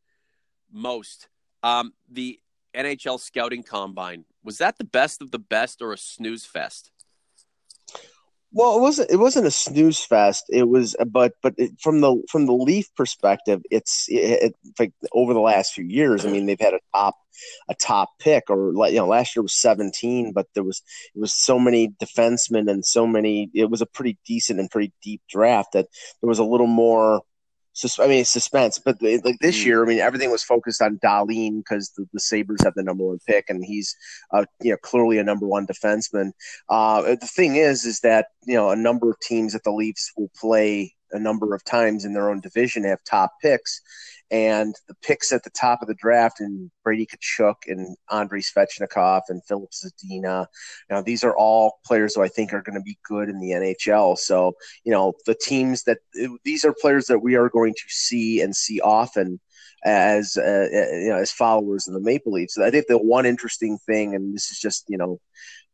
[0.71, 1.27] most.
[1.63, 2.39] Um, the
[2.75, 6.91] NHL scouting combine was that the best of the best or a snooze fest?
[8.53, 9.11] Well, it wasn't.
[9.11, 10.45] It wasn't a snooze fest.
[10.49, 14.93] It was, but but it, from the from the Leaf perspective, it's it, it, like
[15.11, 16.25] over the last few years.
[16.25, 17.17] I mean, they've had a top
[17.67, 20.81] a top pick, or like you know, last year was seventeen, but there was
[21.13, 23.49] it was so many defensemen and so many.
[23.53, 25.87] It was a pretty decent and pretty deep draft that
[26.21, 27.21] there was a little more
[27.99, 28.79] I mean, suspense.
[28.79, 29.65] But like this mm.
[29.65, 33.05] year, I mean, everything was focused on Dahlin because the, the, Sabres have the number
[33.05, 33.95] one pick, and he's,
[34.33, 36.31] uh, you know, clearly a number one defenseman.
[36.69, 40.11] Uh, the thing is, is that you know a number of teams that the Leafs
[40.17, 43.81] will play a number of times in their own division have top picks,
[44.29, 49.21] and the picks at the top of the draft and Brady Tkachuk and Andrei Svechnikov
[49.29, 50.47] and Filip Zadina.
[50.89, 53.51] Now these are all players who I think are going to be good in the
[53.51, 54.17] NHL.
[54.17, 55.99] So you know the teams that
[56.43, 59.39] these are players that we are going to see and see often
[59.85, 62.57] as uh, you know as followers of the Maple Leafs.
[62.57, 65.19] I think the one interesting thing, and this is just you know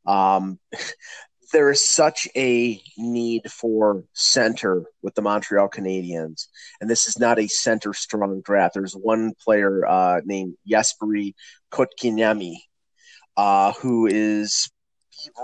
[0.06, 0.60] um,
[1.54, 6.48] there is such a need for center with the Montreal Canadiens,
[6.82, 8.74] and this is not a center strong draft.
[8.74, 11.36] There's one player uh, named Jesperi
[11.72, 12.56] Kotkaniemi
[13.38, 14.70] uh, who is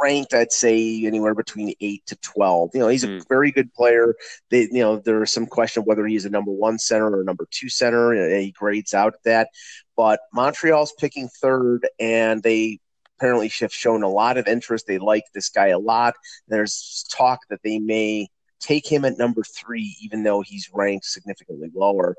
[0.02, 2.72] ranked, I'd say, anywhere between eight to twelve.
[2.74, 3.30] You know, he's a mm.
[3.30, 4.16] very good player.
[4.50, 7.26] They, you know, there's some question of whether he's a number one center or a
[7.26, 8.38] number two center.
[8.40, 9.50] He grades out that,
[9.96, 12.80] but Montreal's picking third, and they
[13.20, 14.88] apparently have shown a lot of interest.
[14.88, 16.16] They like this guy a lot.
[16.48, 18.30] There's talk that they may
[18.60, 22.16] take him at number three, even though he's ranked significantly lower.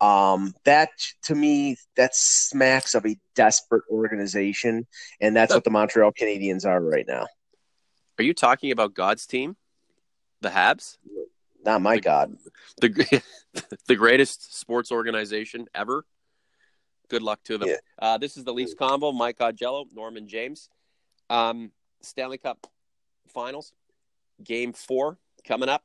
[0.00, 0.90] Um, that
[1.24, 4.86] to me, that smacks of a desperate organization,
[5.20, 7.26] and that's what the Montreal Canadiens are right now.
[8.18, 9.56] Are you talking about God's team,
[10.40, 10.98] the Habs?
[11.64, 12.36] Not my the, God.
[12.80, 13.22] The
[13.88, 16.04] the greatest sports organization ever.
[17.08, 17.68] Good luck to them.
[17.68, 17.76] Yeah.
[17.98, 20.68] Uh, this is the Leafs Convo: Mike Augello, Norman James.
[21.30, 21.70] Um,
[22.02, 22.66] Stanley Cup
[23.28, 23.72] Finals,
[24.42, 25.84] Game Four coming up.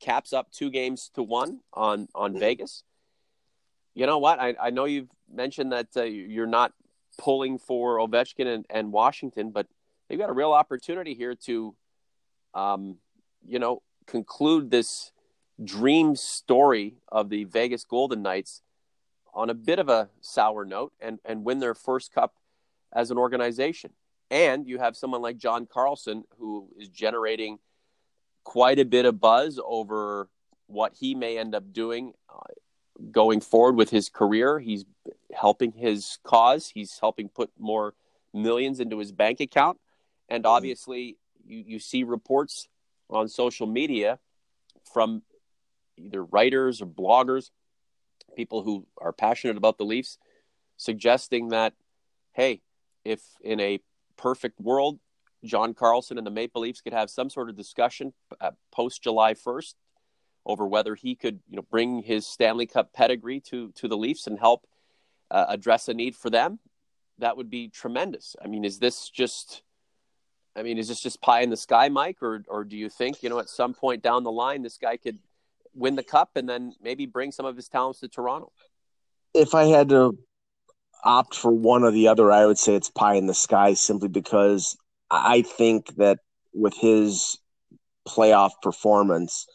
[0.00, 2.82] Caps up two games to one on on Vegas.
[3.94, 4.40] You know what?
[4.40, 6.72] I, I know you've mentioned that uh, you're not
[7.16, 9.68] pulling for Ovechkin and, and Washington, but
[10.08, 11.76] they've got a real opportunity here to,
[12.54, 12.96] um,
[13.46, 15.12] you know, conclude this
[15.62, 18.62] dream story of the Vegas Golden Knights
[19.34, 22.34] on a bit of a sour note and, and win their first cup
[22.92, 23.90] as an organization.
[24.30, 27.58] And you have someone like John Carlson who is generating
[28.44, 30.28] quite a bit of buzz over
[30.66, 32.54] what he may end up doing uh,
[33.10, 34.58] going forward with his career.
[34.58, 34.84] He's
[35.34, 37.94] helping his cause, he's helping put more
[38.32, 39.78] millions into his bank account.
[40.28, 40.54] And mm-hmm.
[40.54, 42.68] obviously, you, you see reports
[43.10, 44.18] on social media
[44.92, 45.22] from
[45.96, 47.50] either writers or bloggers
[48.34, 50.18] people who are passionate about the Leafs,
[50.76, 51.74] suggesting that,
[52.32, 52.62] hey,
[53.04, 53.80] if in a
[54.16, 54.98] perfect world,
[55.44, 59.34] John Carlson and the Maple Leafs could have some sort of discussion uh, post July
[59.34, 59.74] 1st
[60.46, 64.26] over whether he could, you know, bring his Stanley Cup pedigree to to the Leafs
[64.26, 64.66] and help
[65.30, 66.58] uh, address a need for them,
[67.18, 68.36] that would be tremendous.
[68.42, 69.62] I mean, is this just
[70.56, 73.22] I mean, is this just pie in the sky, Mike, or or do you think,
[73.22, 75.18] you know, at some point down the line this guy could
[75.74, 78.52] win the cup and then maybe bring some of his talents to Toronto?
[79.34, 80.18] If I had to
[81.04, 84.08] opt for one or the other, I would say it's pie in the sky simply
[84.08, 84.76] because
[85.10, 86.18] I think that
[86.52, 87.38] with his
[88.06, 89.46] playoff performance,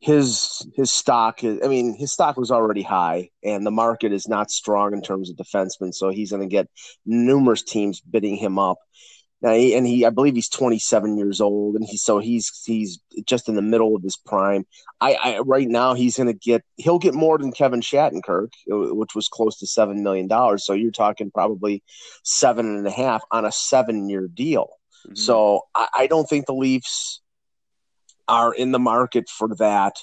[0.00, 4.28] his his stock is, I mean his stock was already high and the market is
[4.28, 6.68] not strong in terms of defensemen so he's going to get
[7.04, 8.78] numerous teams bidding him up
[9.40, 12.98] now, he, and he, I believe he's 27 years old, and he's so he's he's
[13.24, 14.66] just in the middle of his prime.
[15.00, 18.94] I, I right now he's going to get he'll get more than Kevin Shattenkirk, uh,
[18.94, 20.64] which was close to seven million dollars.
[20.64, 21.84] So you're talking probably
[22.24, 24.70] seven and a half on a seven year deal.
[25.06, 25.14] Mm-hmm.
[25.14, 27.20] So I, I don't think the Leafs
[28.26, 29.94] are in the market for that.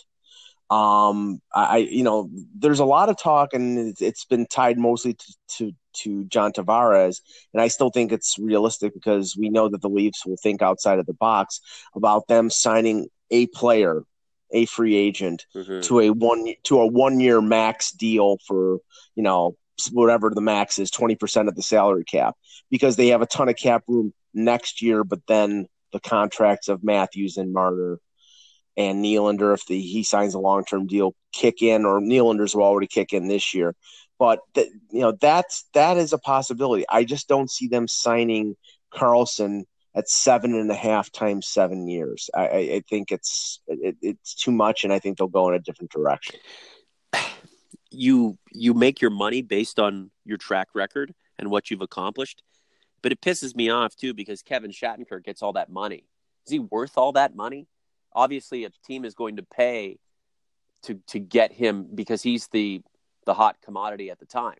[0.69, 5.33] Um, I, you know, there's a lot of talk, and it's been tied mostly to,
[5.57, 7.21] to to John Tavares,
[7.53, 10.99] and I still think it's realistic because we know that the Leafs will think outside
[10.99, 11.61] of the box
[11.95, 14.03] about them signing a player,
[14.51, 15.81] a free agent, mm-hmm.
[15.81, 18.79] to a one to a one year max deal for
[19.15, 19.55] you know
[19.91, 22.35] whatever the max is, twenty percent of the salary cap,
[22.71, 26.83] because they have a ton of cap room next year, but then the contracts of
[26.83, 27.99] Matthews and Marner
[28.77, 32.63] and Nylander, if the, he signs a long term deal, kick in, or Nylander's will
[32.63, 33.75] already kick in this year.
[34.17, 36.85] But th- you know that's that is a possibility.
[36.89, 38.55] I just don't see them signing
[38.91, 42.29] Carlson at seven and a half times seven years.
[42.33, 45.55] I, I, I think it's it, it's too much, and I think they'll go in
[45.55, 46.39] a different direction.
[47.91, 52.41] You you make your money based on your track record and what you've accomplished,
[53.01, 56.05] but it pisses me off too because Kevin Shattenkirk gets all that money.
[56.45, 57.67] Is he worth all that money?
[58.15, 59.99] Obviously, a team is going to pay
[60.83, 62.81] to to get him because he's the
[63.25, 64.57] the hot commodity at the time.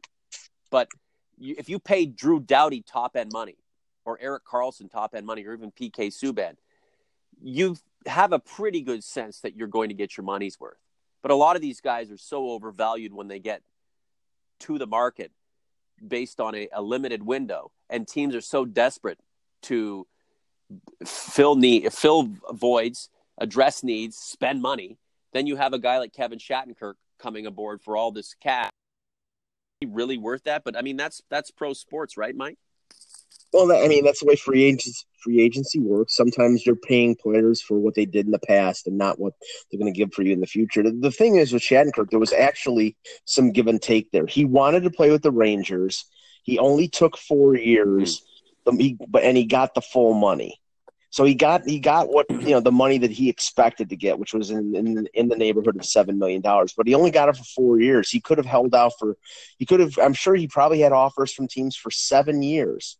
[0.69, 0.89] But
[1.37, 3.57] you, if you pay Drew Doughty top end money,
[4.03, 6.55] or Erik Karlsson top end money, or even PK Subban,
[7.41, 10.77] you have a pretty good sense that you're going to get your money's worth.
[11.21, 13.61] But a lot of these guys are so overvalued when they get
[14.61, 15.31] to the market
[16.05, 19.19] based on a, a limited window, and teams are so desperate
[19.63, 20.05] to
[21.05, 24.97] fill need, fill voids, address needs, spend money.
[25.33, 28.69] Then you have a guy like Kevin Shattenkirk coming aboard for all this cash.
[29.85, 30.63] Really worth that?
[30.63, 32.57] But I mean, that's that's pro sports, right, Mike?
[33.51, 36.15] Well, I mean, that's the way free agency free agency works.
[36.15, 39.33] Sometimes you're paying players for what they did in the past and not what
[39.69, 40.83] they're going to give for you in the future.
[40.83, 42.95] The, thing is with Shattenkirk, there was actually
[43.25, 44.27] some give and take there.
[44.27, 46.05] He wanted to play with the Rangers.
[46.43, 48.21] He only took four years,
[48.67, 48.77] mm-hmm.
[48.77, 50.59] he, but and he got the full money.
[51.15, 54.19] So he got he got what you know the money that he expected to get,
[54.19, 56.73] which was in in, in the neighborhood of seven million dollars.
[56.75, 58.10] But he only got it for four years.
[58.10, 59.15] He could have held out for.
[59.58, 59.97] He could have.
[59.97, 62.97] I'm sure he probably had offers from teams for seven years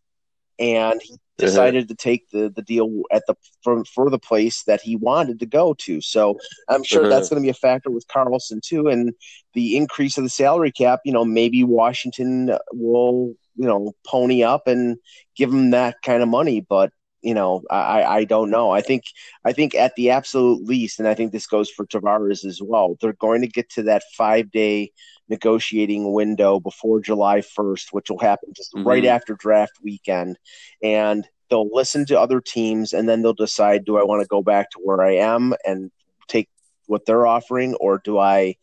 [0.58, 4.80] and he decided to take the, the deal at the for, for the place that
[4.80, 6.00] he wanted to go to.
[6.00, 6.38] So
[6.70, 7.10] I'm sure uh-huh.
[7.10, 9.12] that's going to be a factor with Carlson too, and
[9.52, 11.00] the increase of the salary cap.
[11.04, 14.96] You know, maybe Washington will you know pony up and
[15.36, 16.90] give him that kind of money, but
[17.26, 18.70] you know, I, I don't know.
[18.70, 19.02] I think
[19.44, 22.96] I think at the absolute least, and I think this goes for Tavares as well.
[23.00, 24.92] They're going to get to that five day
[25.28, 28.86] negotiating window before July 1st, which will happen just mm-hmm.
[28.86, 30.38] right after draft weekend.
[30.84, 34.40] And they'll listen to other teams and then they'll decide do I want to go
[34.40, 35.90] back to where I am and
[36.28, 36.48] take
[36.86, 38.54] what they're offering or do I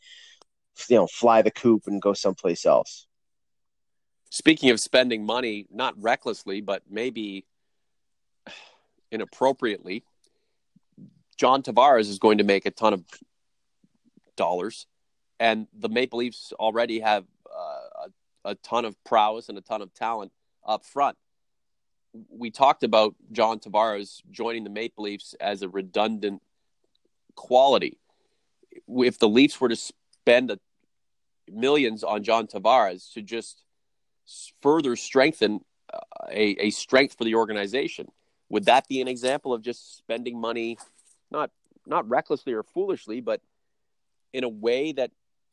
[0.88, 3.08] you know fly the coop and go someplace else.
[4.30, 7.46] Speaking of spending money, not recklessly, but maybe
[9.14, 10.04] inappropriately,
[11.38, 13.04] John Tavares is going to make a ton of
[14.36, 14.88] dollars
[15.44, 18.08] and the Maple Leafs already have uh,
[18.46, 20.32] a, a ton of prowess and a ton of talent
[20.66, 21.18] up front.
[22.30, 26.42] We talked about John Tavares joining the Maple Leafs as a redundant
[27.36, 27.98] quality.
[28.88, 30.60] If the Leafs were to spend a,
[31.52, 33.64] millions on John Tavares to just
[34.62, 35.60] further strengthen
[35.92, 36.00] uh,
[36.30, 38.08] a, a strength for the organization,
[38.54, 40.78] would that be an example of just spending money,
[41.32, 41.50] not
[41.88, 43.42] not recklessly or foolishly, but
[44.32, 45.10] in a way that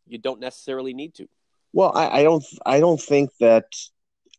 [0.07, 1.27] you don't necessarily need to.
[1.73, 2.45] Well, I, I don't.
[2.67, 3.65] I don't think that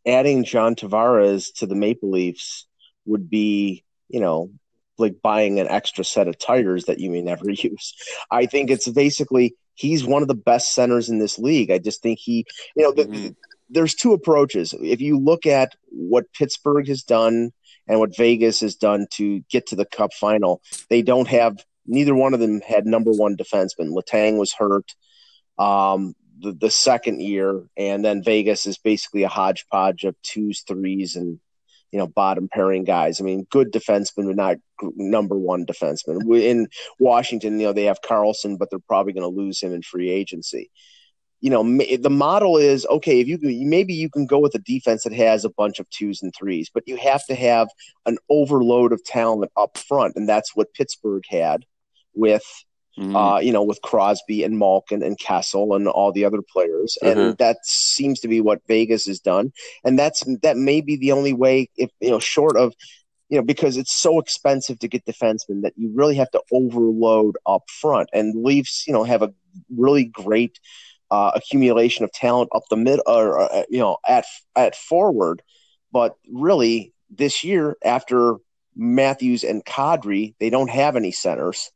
[0.06, 2.66] adding John Tavares to the Maple Leafs
[3.04, 4.52] would be, you know,
[4.96, 7.94] like buying an extra set of tires that you may never use.
[8.30, 11.72] I think it's basically he's one of the best centers in this league.
[11.72, 12.46] I just think he,
[12.76, 13.30] you know, mm-hmm.
[13.70, 14.72] there's two approaches.
[14.80, 17.50] If you look at what Pittsburgh has done
[17.88, 22.14] and what Vegas has done to get to the Cup final, they don't have neither
[22.14, 23.92] one of them had number one defenseman.
[23.92, 24.94] Letang was hurt
[25.58, 31.16] um, the, the second year, and then Vegas is basically a hodgepodge of twos, threes,
[31.16, 31.40] and
[31.90, 33.20] you know bottom pairing guys.
[33.20, 34.56] I mean, good defensemen, but not
[34.96, 36.22] number one defensemen.
[36.40, 36.68] In
[36.98, 40.10] Washington, you know they have Carlson, but they're probably going to lose him in free
[40.10, 40.70] agency.
[41.42, 41.62] You know,
[41.98, 43.20] the model is okay.
[43.20, 46.22] If you maybe you can go with a defense that has a bunch of twos
[46.22, 47.68] and threes, but you have to have
[48.06, 51.66] an overload of talent up front, and that's what Pittsburgh had
[52.14, 52.44] with
[52.98, 53.16] Mm-hmm.
[53.16, 57.18] Uh, you know, with Crosby and Malkin and Kessel and all the other players, mm-hmm.
[57.18, 59.50] and that seems to be what Vegas has done,
[59.82, 62.74] and that's that may be the only way, if you know, short of,
[63.30, 67.38] you know, because it's so expensive to get defensemen that you really have to overload
[67.46, 69.32] up front, and Leafs, you know, have a
[69.74, 70.60] really great
[71.12, 74.24] uh, accumulation of talent up the mid, or uh, you know, at
[74.56, 75.42] at forward,
[75.92, 78.36] but really this year after
[78.74, 81.70] Matthews and Kadri, they don't have any centers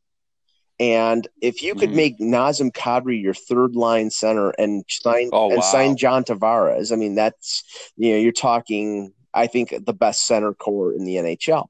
[0.79, 1.95] and if you could mm-hmm.
[1.95, 5.61] make Nazem Kadri your third line center and sign oh, and wow.
[5.61, 7.63] sign John Tavares, I mean that's
[7.95, 11.67] you know you're talking I think the best center core in the NHL.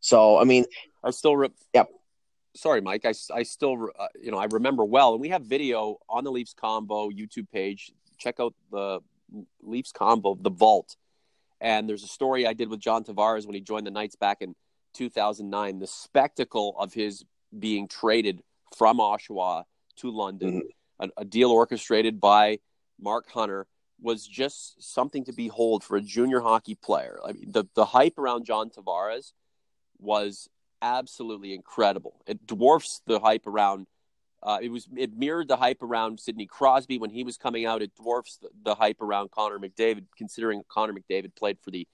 [0.00, 0.64] So I mean,
[1.04, 1.88] I still re- yep.
[2.58, 3.04] Sorry, Mike.
[3.04, 6.32] I, I still uh, you know I remember well, and we have video on the
[6.32, 7.92] Leafs Convo YouTube page.
[8.18, 8.98] Check out the
[9.62, 10.96] Leafs Convo, the Vault,
[11.60, 14.38] and there's a story I did with John Tavares when he joined the Knights back
[14.40, 14.56] in
[14.94, 15.78] 2009.
[15.78, 17.24] The spectacle of his
[17.56, 18.42] being traded
[18.76, 19.62] from Oshawa
[19.98, 21.10] to London, mm-hmm.
[21.16, 22.58] a, a deal orchestrated by
[23.00, 23.68] Mark Hunter
[24.02, 27.20] was just something to behold for a junior hockey player.
[27.24, 29.32] I mean, the the hype around John Tavares
[30.00, 30.48] was
[30.82, 32.20] absolutely incredible.
[32.26, 33.86] It dwarfs the hype around.
[34.42, 37.82] Uh, it was it mirrored the hype around Sidney Crosby when he was coming out.
[37.82, 41.86] It dwarfs the, the hype around Connor McDavid, considering Connor McDavid played for the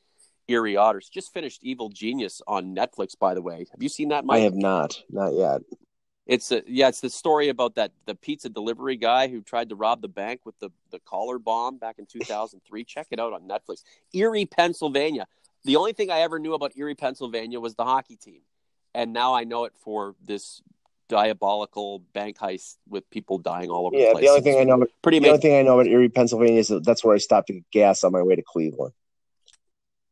[0.49, 1.09] Erie Otters.
[1.09, 3.67] Just finished Evil Genius on Netflix, by the way.
[3.71, 4.25] Have you seen that?
[4.25, 4.39] Mike?
[4.39, 5.63] I have not, not yet.
[6.27, 9.75] It's a, yeah, it's the story about that the pizza delivery guy who tried to
[9.75, 12.85] rob the bank with the the collar bomb back in 2003.
[12.87, 13.83] Check it out on Netflix.
[14.13, 15.27] Erie, Pennsylvania.
[15.65, 18.41] The only thing I ever knew about Erie, Pennsylvania was the hockey team,
[18.95, 20.63] and now I know it for this
[21.09, 24.25] diabolical bank heist with people dying all over yeah, the place.
[24.25, 25.19] the only thing I know, pretty.
[25.19, 25.31] The amazing.
[25.31, 27.71] only thing I know about Erie, Pennsylvania is that that's where I stopped to get
[27.71, 28.95] gas on my way to Cleveland.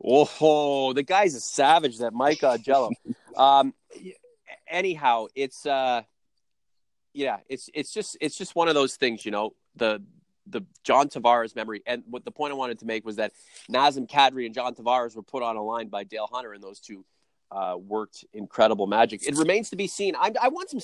[0.05, 1.99] Oh, the guy's a savage.
[1.99, 2.91] That Mike Augello.
[3.37, 3.73] um,
[4.67, 6.03] anyhow, it's uh,
[7.13, 9.55] yeah, it's it's just it's just one of those things, you know.
[9.77, 10.03] The
[10.47, 13.33] the John Tavares memory, and what the point I wanted to make was that
[13.71, 16.81] Nazem Kadri and John Tavares were put on a line by Dale Hunter, and those
[16.81, 17.05] two
[17.53, 19.27] uh, worked incredible magic.
[19.27, 20.15] It remains to be seen.
[20.17, 20.81] I, I want some,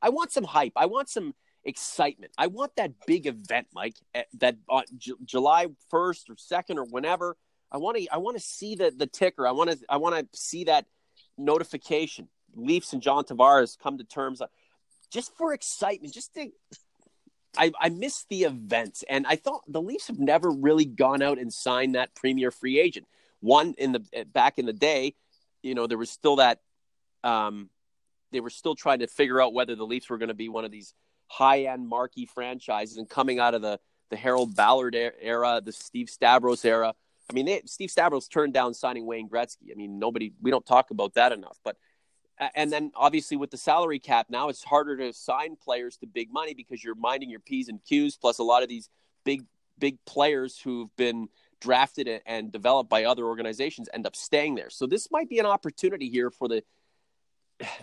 [0.00, 0.72] I want some hype.
[0.76, 1.34] I want some
[1.64, 2.32] excitement.
[2.38, 3.96] I want that big event, Mike.
[4.14, 4.56] Eh, that
[4.96, 7.36] J- July first or second or whenever.
[7.70, 8.06] I want to.
[8.10, 9.46] I want to see the the ticker.
[9.46, 9.78] I want to.
[9.88, 10.86] I want to see that
[11.36, 12.28] notification.
[12.54, 14.40] Leafs and John Tavares come to terms,
[15.10, 16.50] just for excitement, just to.
[17.56, 21.38] I, I miss the events, and I thought the Leafs have never really gone out
[21.38, 23.06] and signed that premier free agent.
[23.40, 25.14] One in the back in the day,
[25.62, 26.60] you know, there was still that.
[27.24, 27.70] Um,
[28.30, 30.64] they were still trying to figure out whether the Leafs were going to be one
[30.64, 30.92] of these
[31.28, 33.78] high-end marquee franchises, and coming out of the
[34.10, 36.94] the Harold Ballard era, the Steve Stavros era.
[37.30, 39.70] I mean, they, Steve Stavros turned down signing Wayne Gretzky.
[39.70, 41.58] I mean, nobody, we don't talk about that enough.
[41.62, 41.76] But
[42.54, 46.32] and then obviously with the salary cap now it's harder to sign players to big
[46.32, 48.88] money because you're minding your p's and q's plus a lot of these
[49.24, 49.44] big
[49.78, 51.28] big players who've been
[51.60, 54.70] drafted and developed by other organizations end up staying there.
[54.70, 56.62] So this might be an opportunity here for the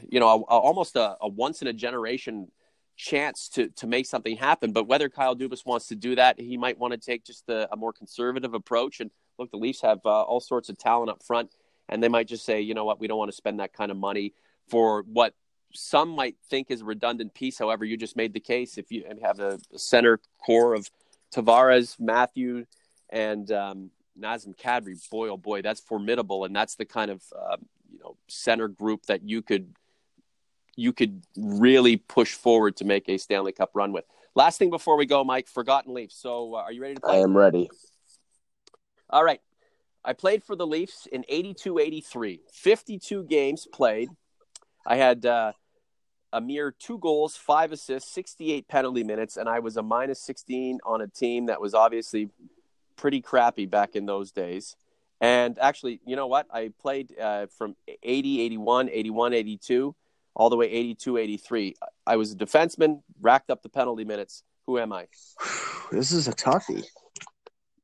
[0.10, 2.50] you know a, a, almost a, a, once in a generation
[2.96, 4.72] chance to to make something happen.
[4.72, 7.68] But whether kyle dubas wants to do that he might want to take just a,
[7.76, 9.00] more conservative approach.
[9.02, 11.52] And look the leafs have uh, all sorts of talent up front
[11.90, 13.00] and they might just say you know what?
[13.00, 14.34] We don't want to spend that kind of money
[14.70, 15.34] for what
[15.74, 17.60] some might think is a redundant piece.
[17.60, 18.78] However, you just made the case.
[18.78, 20.90] If you have a center core of
[21.34, 22.66] Tavares, Matthew,
[23.10, 24.98] and um, Nazem Kadri.
[25.10, 27.58] Boy, oh boy, that's formidable, and that's the kind of uh,
[27.92, 29.74] you know center group that you could
[30.76, 34.06] you could really push forward to make a Stanley Cup run with.
[34.36, 36.16] Last thing before we go, Mike, Forgotten Leafs.
[36.16, 37.20] So, uh, are you ready to play?
[37.20, 37.70] I am ready.
[39.10, 39.40] All right.
[40.04, 44.10] I played for the Leafs in 82 83, 52 games played,
[44.86, 45.54] I had uh,
[46.32, 50.80] a mere two goals, five assists, 68 penalty minutes, and I was a minus 16
[50.86, 52.30] on a team that was obviously
[52.98, 54.76] pretty crappy back in those days.
[55.22, 56.48] And actually, you know what?
[56.52, 59.96] I played uh, from 80, 81, 81, 82,
[60.36, 61.76] all the way 82, 83.
[62.06, 64.44] I was a defenseman, racked up the penalty minutes.
[64.68, 65.08] Who am I?
[65.92, 66.84] This is a toughie.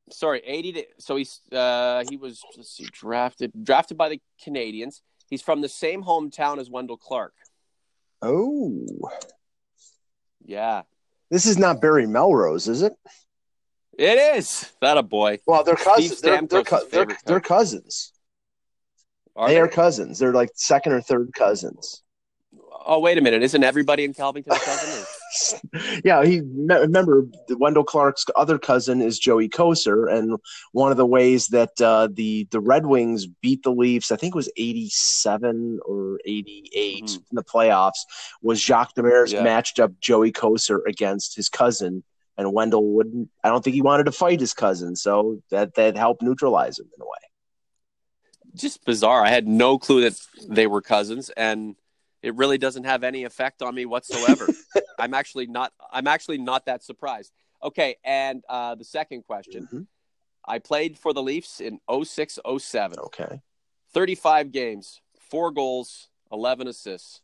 [0.10, 5.02] Sorry, 80 to, so he's uh, he was see, drafted drafted by the Canadiens.
[5.30, 7.34] He's from the same hometown as Wendel Clark.
[8.22, 8.86] Oh.
[10.44, 10.82] Yeah.
[11.30, 12.94] This is not Barry Melrose, is it?
[13.98, 14.72] It is.
[14.82, 15.40] That a boy.
[15.46, 16.22] Well, they're cousins.
[16.22, 18.14] They're, they're, they're, they're, cousins.
[19.36, 20.20] Are they, they are cousins.
[20.20, 22.04] They're like second or third cousins.
[22.86, 23.44] Oh, wait a minute!
[23.44, 25.06] Isn't everybody in Kelvington a cousin?
[26.04, 30.38] yeah, he remember Wendel Clark's other cousin is Joey Kocur, and
[30.72, 34.34] one of the ways that uh, the the Red Wings beat the Leafs, I think
[34.34, 37.24] it was eighty seven or eighty eight mm-hmm.
[37.32, 38.00] in the playoffs,
[38.42, 39.44] was Jacques Demers yeah.
[39.44, 42.04] matched up Joey Kocur against his cousin,
[42.38, 43.30] and Wendel wouldn't.
[43.44, 46.90] I don't think he wanted to fight his cousin, so that that helped neutralize him
[46.96, 48.54] in a way.
[48.56, 49.24] Just bizarre.
[49.24, 51.76] I had no clue that they were cousins, and
[52.22, 54.48] it really doesn't have any effect on me whatsoever.
[55.00, 55.74] I'm actually not.
[55.92, 57.32] I'm actually not that surprised.
[57.64, 59.64] Okay, and uh, the second question.
[59.64, 59.82] Mm-hmm.
[60.46, 63.00] I played for the Leafs in 06 07.
[63.00, 63.42] Okay.
[63.94, 67.22] 35 games, four goals, 11 assists.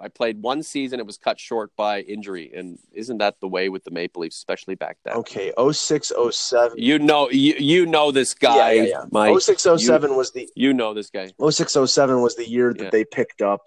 [0.00, 1.00] I played one season.
[1.00, 4.36] It was cut short by injury, and isn't that the way with the Maple Leafs,
[4.36, 5.14] especially back then?
[5.16, 6.78] Okay, 06, 07.
[6.78, 8.72] You know, you, you know this guy.
[8.72, 9.38] Yeah, yeah, yeah.
[9.38, 11.30] 06, 07 was the you know this guy.
[11.40, 12.90] 06, 07 was the year that yeah.
[12.90, 13.62] they picked up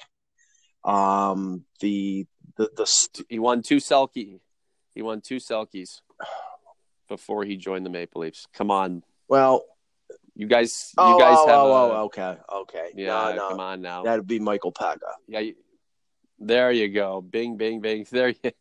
[0.83, 2.25] um the
[2.57, 3.23] the the.
[3.29, 4.39] He won two Selke.
[4.95, 6.01] He won two Selkes
[7.07, 8.47] before he joined the Maple Leafs.
[8.53, 9.03] Come on.
[9.27, 9.65] Well,
[10.35, 11.57] you guys, you oh, guys oh, have.
[11.57, 12.89] Oh, a, oh, okay, okay.
[12.95, 13.49] Yeah, no, no.
[13.49, 14.03] come on now.
[14.03, 14.97] That'd be Michael Peca.
[15.27, 15.51] Yeah,
[16.41, 17.21] There you go.
[17.21, 18.05] Bing, bing, bing.
[18.09, 18.51] There you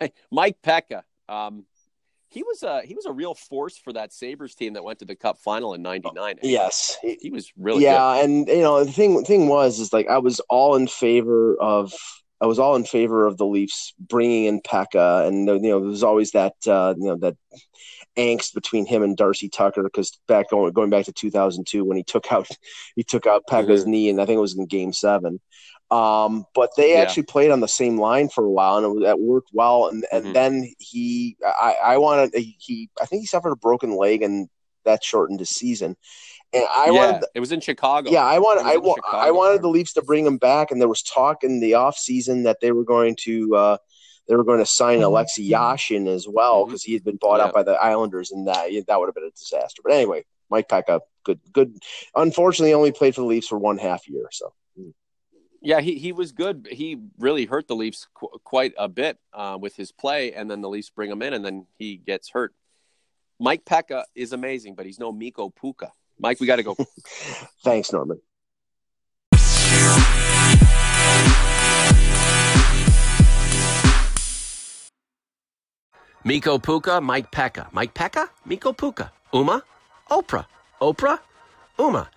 [0.30, 1.02] Mike Peca.
[1.28, 1.64] Um,
[2.30, 5.04] he was a he was a real force for that Sabres team that went to
[5.04, 6.36] the Cup final in '99.
[6.42, 8.16] Yes, he, he, was really yeah.
[8.16, 8.24] Good.
[8.24, 11.92] And you know the thing thing was is like I was all in favor of
[12.40, 15.78] I was all in favor of the Leafs bringing in Peca, and you know there
[15.78, 17.36] was always that uh, you know that
[18.18, 22.02] angst between him and Darcy Tucker because back going going back to 2002 when he
[22.02, 22.48] took out
[22.96, 23.90] he took out Peca's mm-hmm.
[23.90, 25.40] knee and I think it was in Game Seven.
[25.90, 27.00] Um, but they yeah.
[27.00, 29.86] actually played on the same line for a while, and it, it worked well.
[29.86, 30.32] And, and mm-hmm.
[30.34, 34.48] then he, I, I wanted he, I think he suffered a broken leg, and
[34.84, 35.96] that shortened his season.
[36.52, 38.10] And I yeah, wanted, it was in Chicago.
[38.10, 40.88] Yeah, I wanted, I, wa- I wanted the Leafs to bring him back, and there
[40.88, 43.76] was talk in the off season that they were going to, uh,
[44.28, 45.04] they were going to sign mm-hmm.
[45.04, 46.90] Alexei Yashin as well because mm-hmm.
[46.90, 47.46] he had been bought yeah.
[47.46, 49.80] out by the Islanders, and that that would have been a disaster.
[49.82, 51.78] But anyway, Mike Peca, good, good.
[52.14, 54.28] Unfortunately, only played for the Leafs for one half year.
[54.30, 54.52] So.
[55.60, 56.68] Yeah, he, he was good.
[56.70, 60.60] He really hurt the Leafs qu- quite a bit uh, with his play, and then
[60.60, 62.54] the Leafs bring him in, and then he gets hurt.
[63.40, 65.92] Mike Peca is amazing, but he's no Miko Puka.
[66.18, 66.76] Mike, we got to go.
[67.64, 68.20] Thanks, Norman.
[76.24, 77.72] Miko Puka, Mike Peca.
[77.72, 79.12] Mike Peca, Miko Puka.
[79.32, 79.62] Uma,
[80.10, 80.46] Oprah.
[80.80, 81.18] Oprah,
[81.78, 82.08] Uma.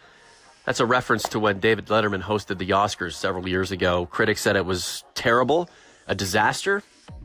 [0.65, 4.05] That's a reference to when David Letterman hosted the Oscars several years ago.
[4.05, 5.69] Critics said it was terrible,
[6.07, 6.83] a disaster,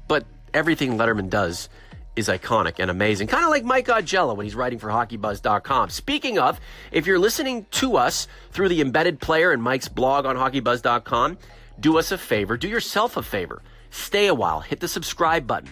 [0.08, 0.24] but
[0.54, 1.68] everything Letterman does
[2.16, 3.28] is iconic and amazing.
[3.28, 5.90] Kind of like Mike Augello when he's writing for HockeyBuzz.com.
[5.90, 6.58] Speaking of,
[6.90, 11.36] if you're listening to us through the embedded player and Mike's blog on HockeyBuzz.com,
[11.78, 13.62] do us a favor, do yourself a favor.
[13.90, 15.70] Stay a while, hit the subscribe button.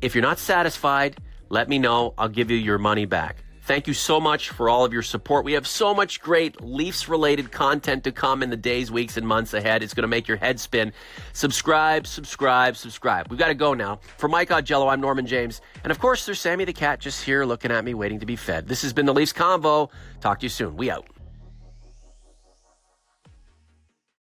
[0.00, 1.16] If you're not satisfied,
[1.48, 2.14] let me know.
[2.16, 3.42] I'll give you your money back.
[3.68, 5.44] Thank you so much for all of your support.
[5.44, 9.28] We have so much great Leafs related content to come in the days, weeks, and
[9.28, 9.82] months ahead.
[9.82, 10.90] It's going to make your head spin.
[11.34, 13.28] Subscribe, subscribe, subscribe.
[13.28, 14.00] We've got to go now.
[14.16, 15.60] For Mike Augello, I'm Norman James.
[15.84, 18.36] And of course, there's Sammy the Cat just here looking at me, waiting to be
[18.36, 18.68] fed.
[18.68, 19.90] This has been the Leafs Convo.
[20.22, 20.74] Talk to you soon.
[20.74, 21.06] We out.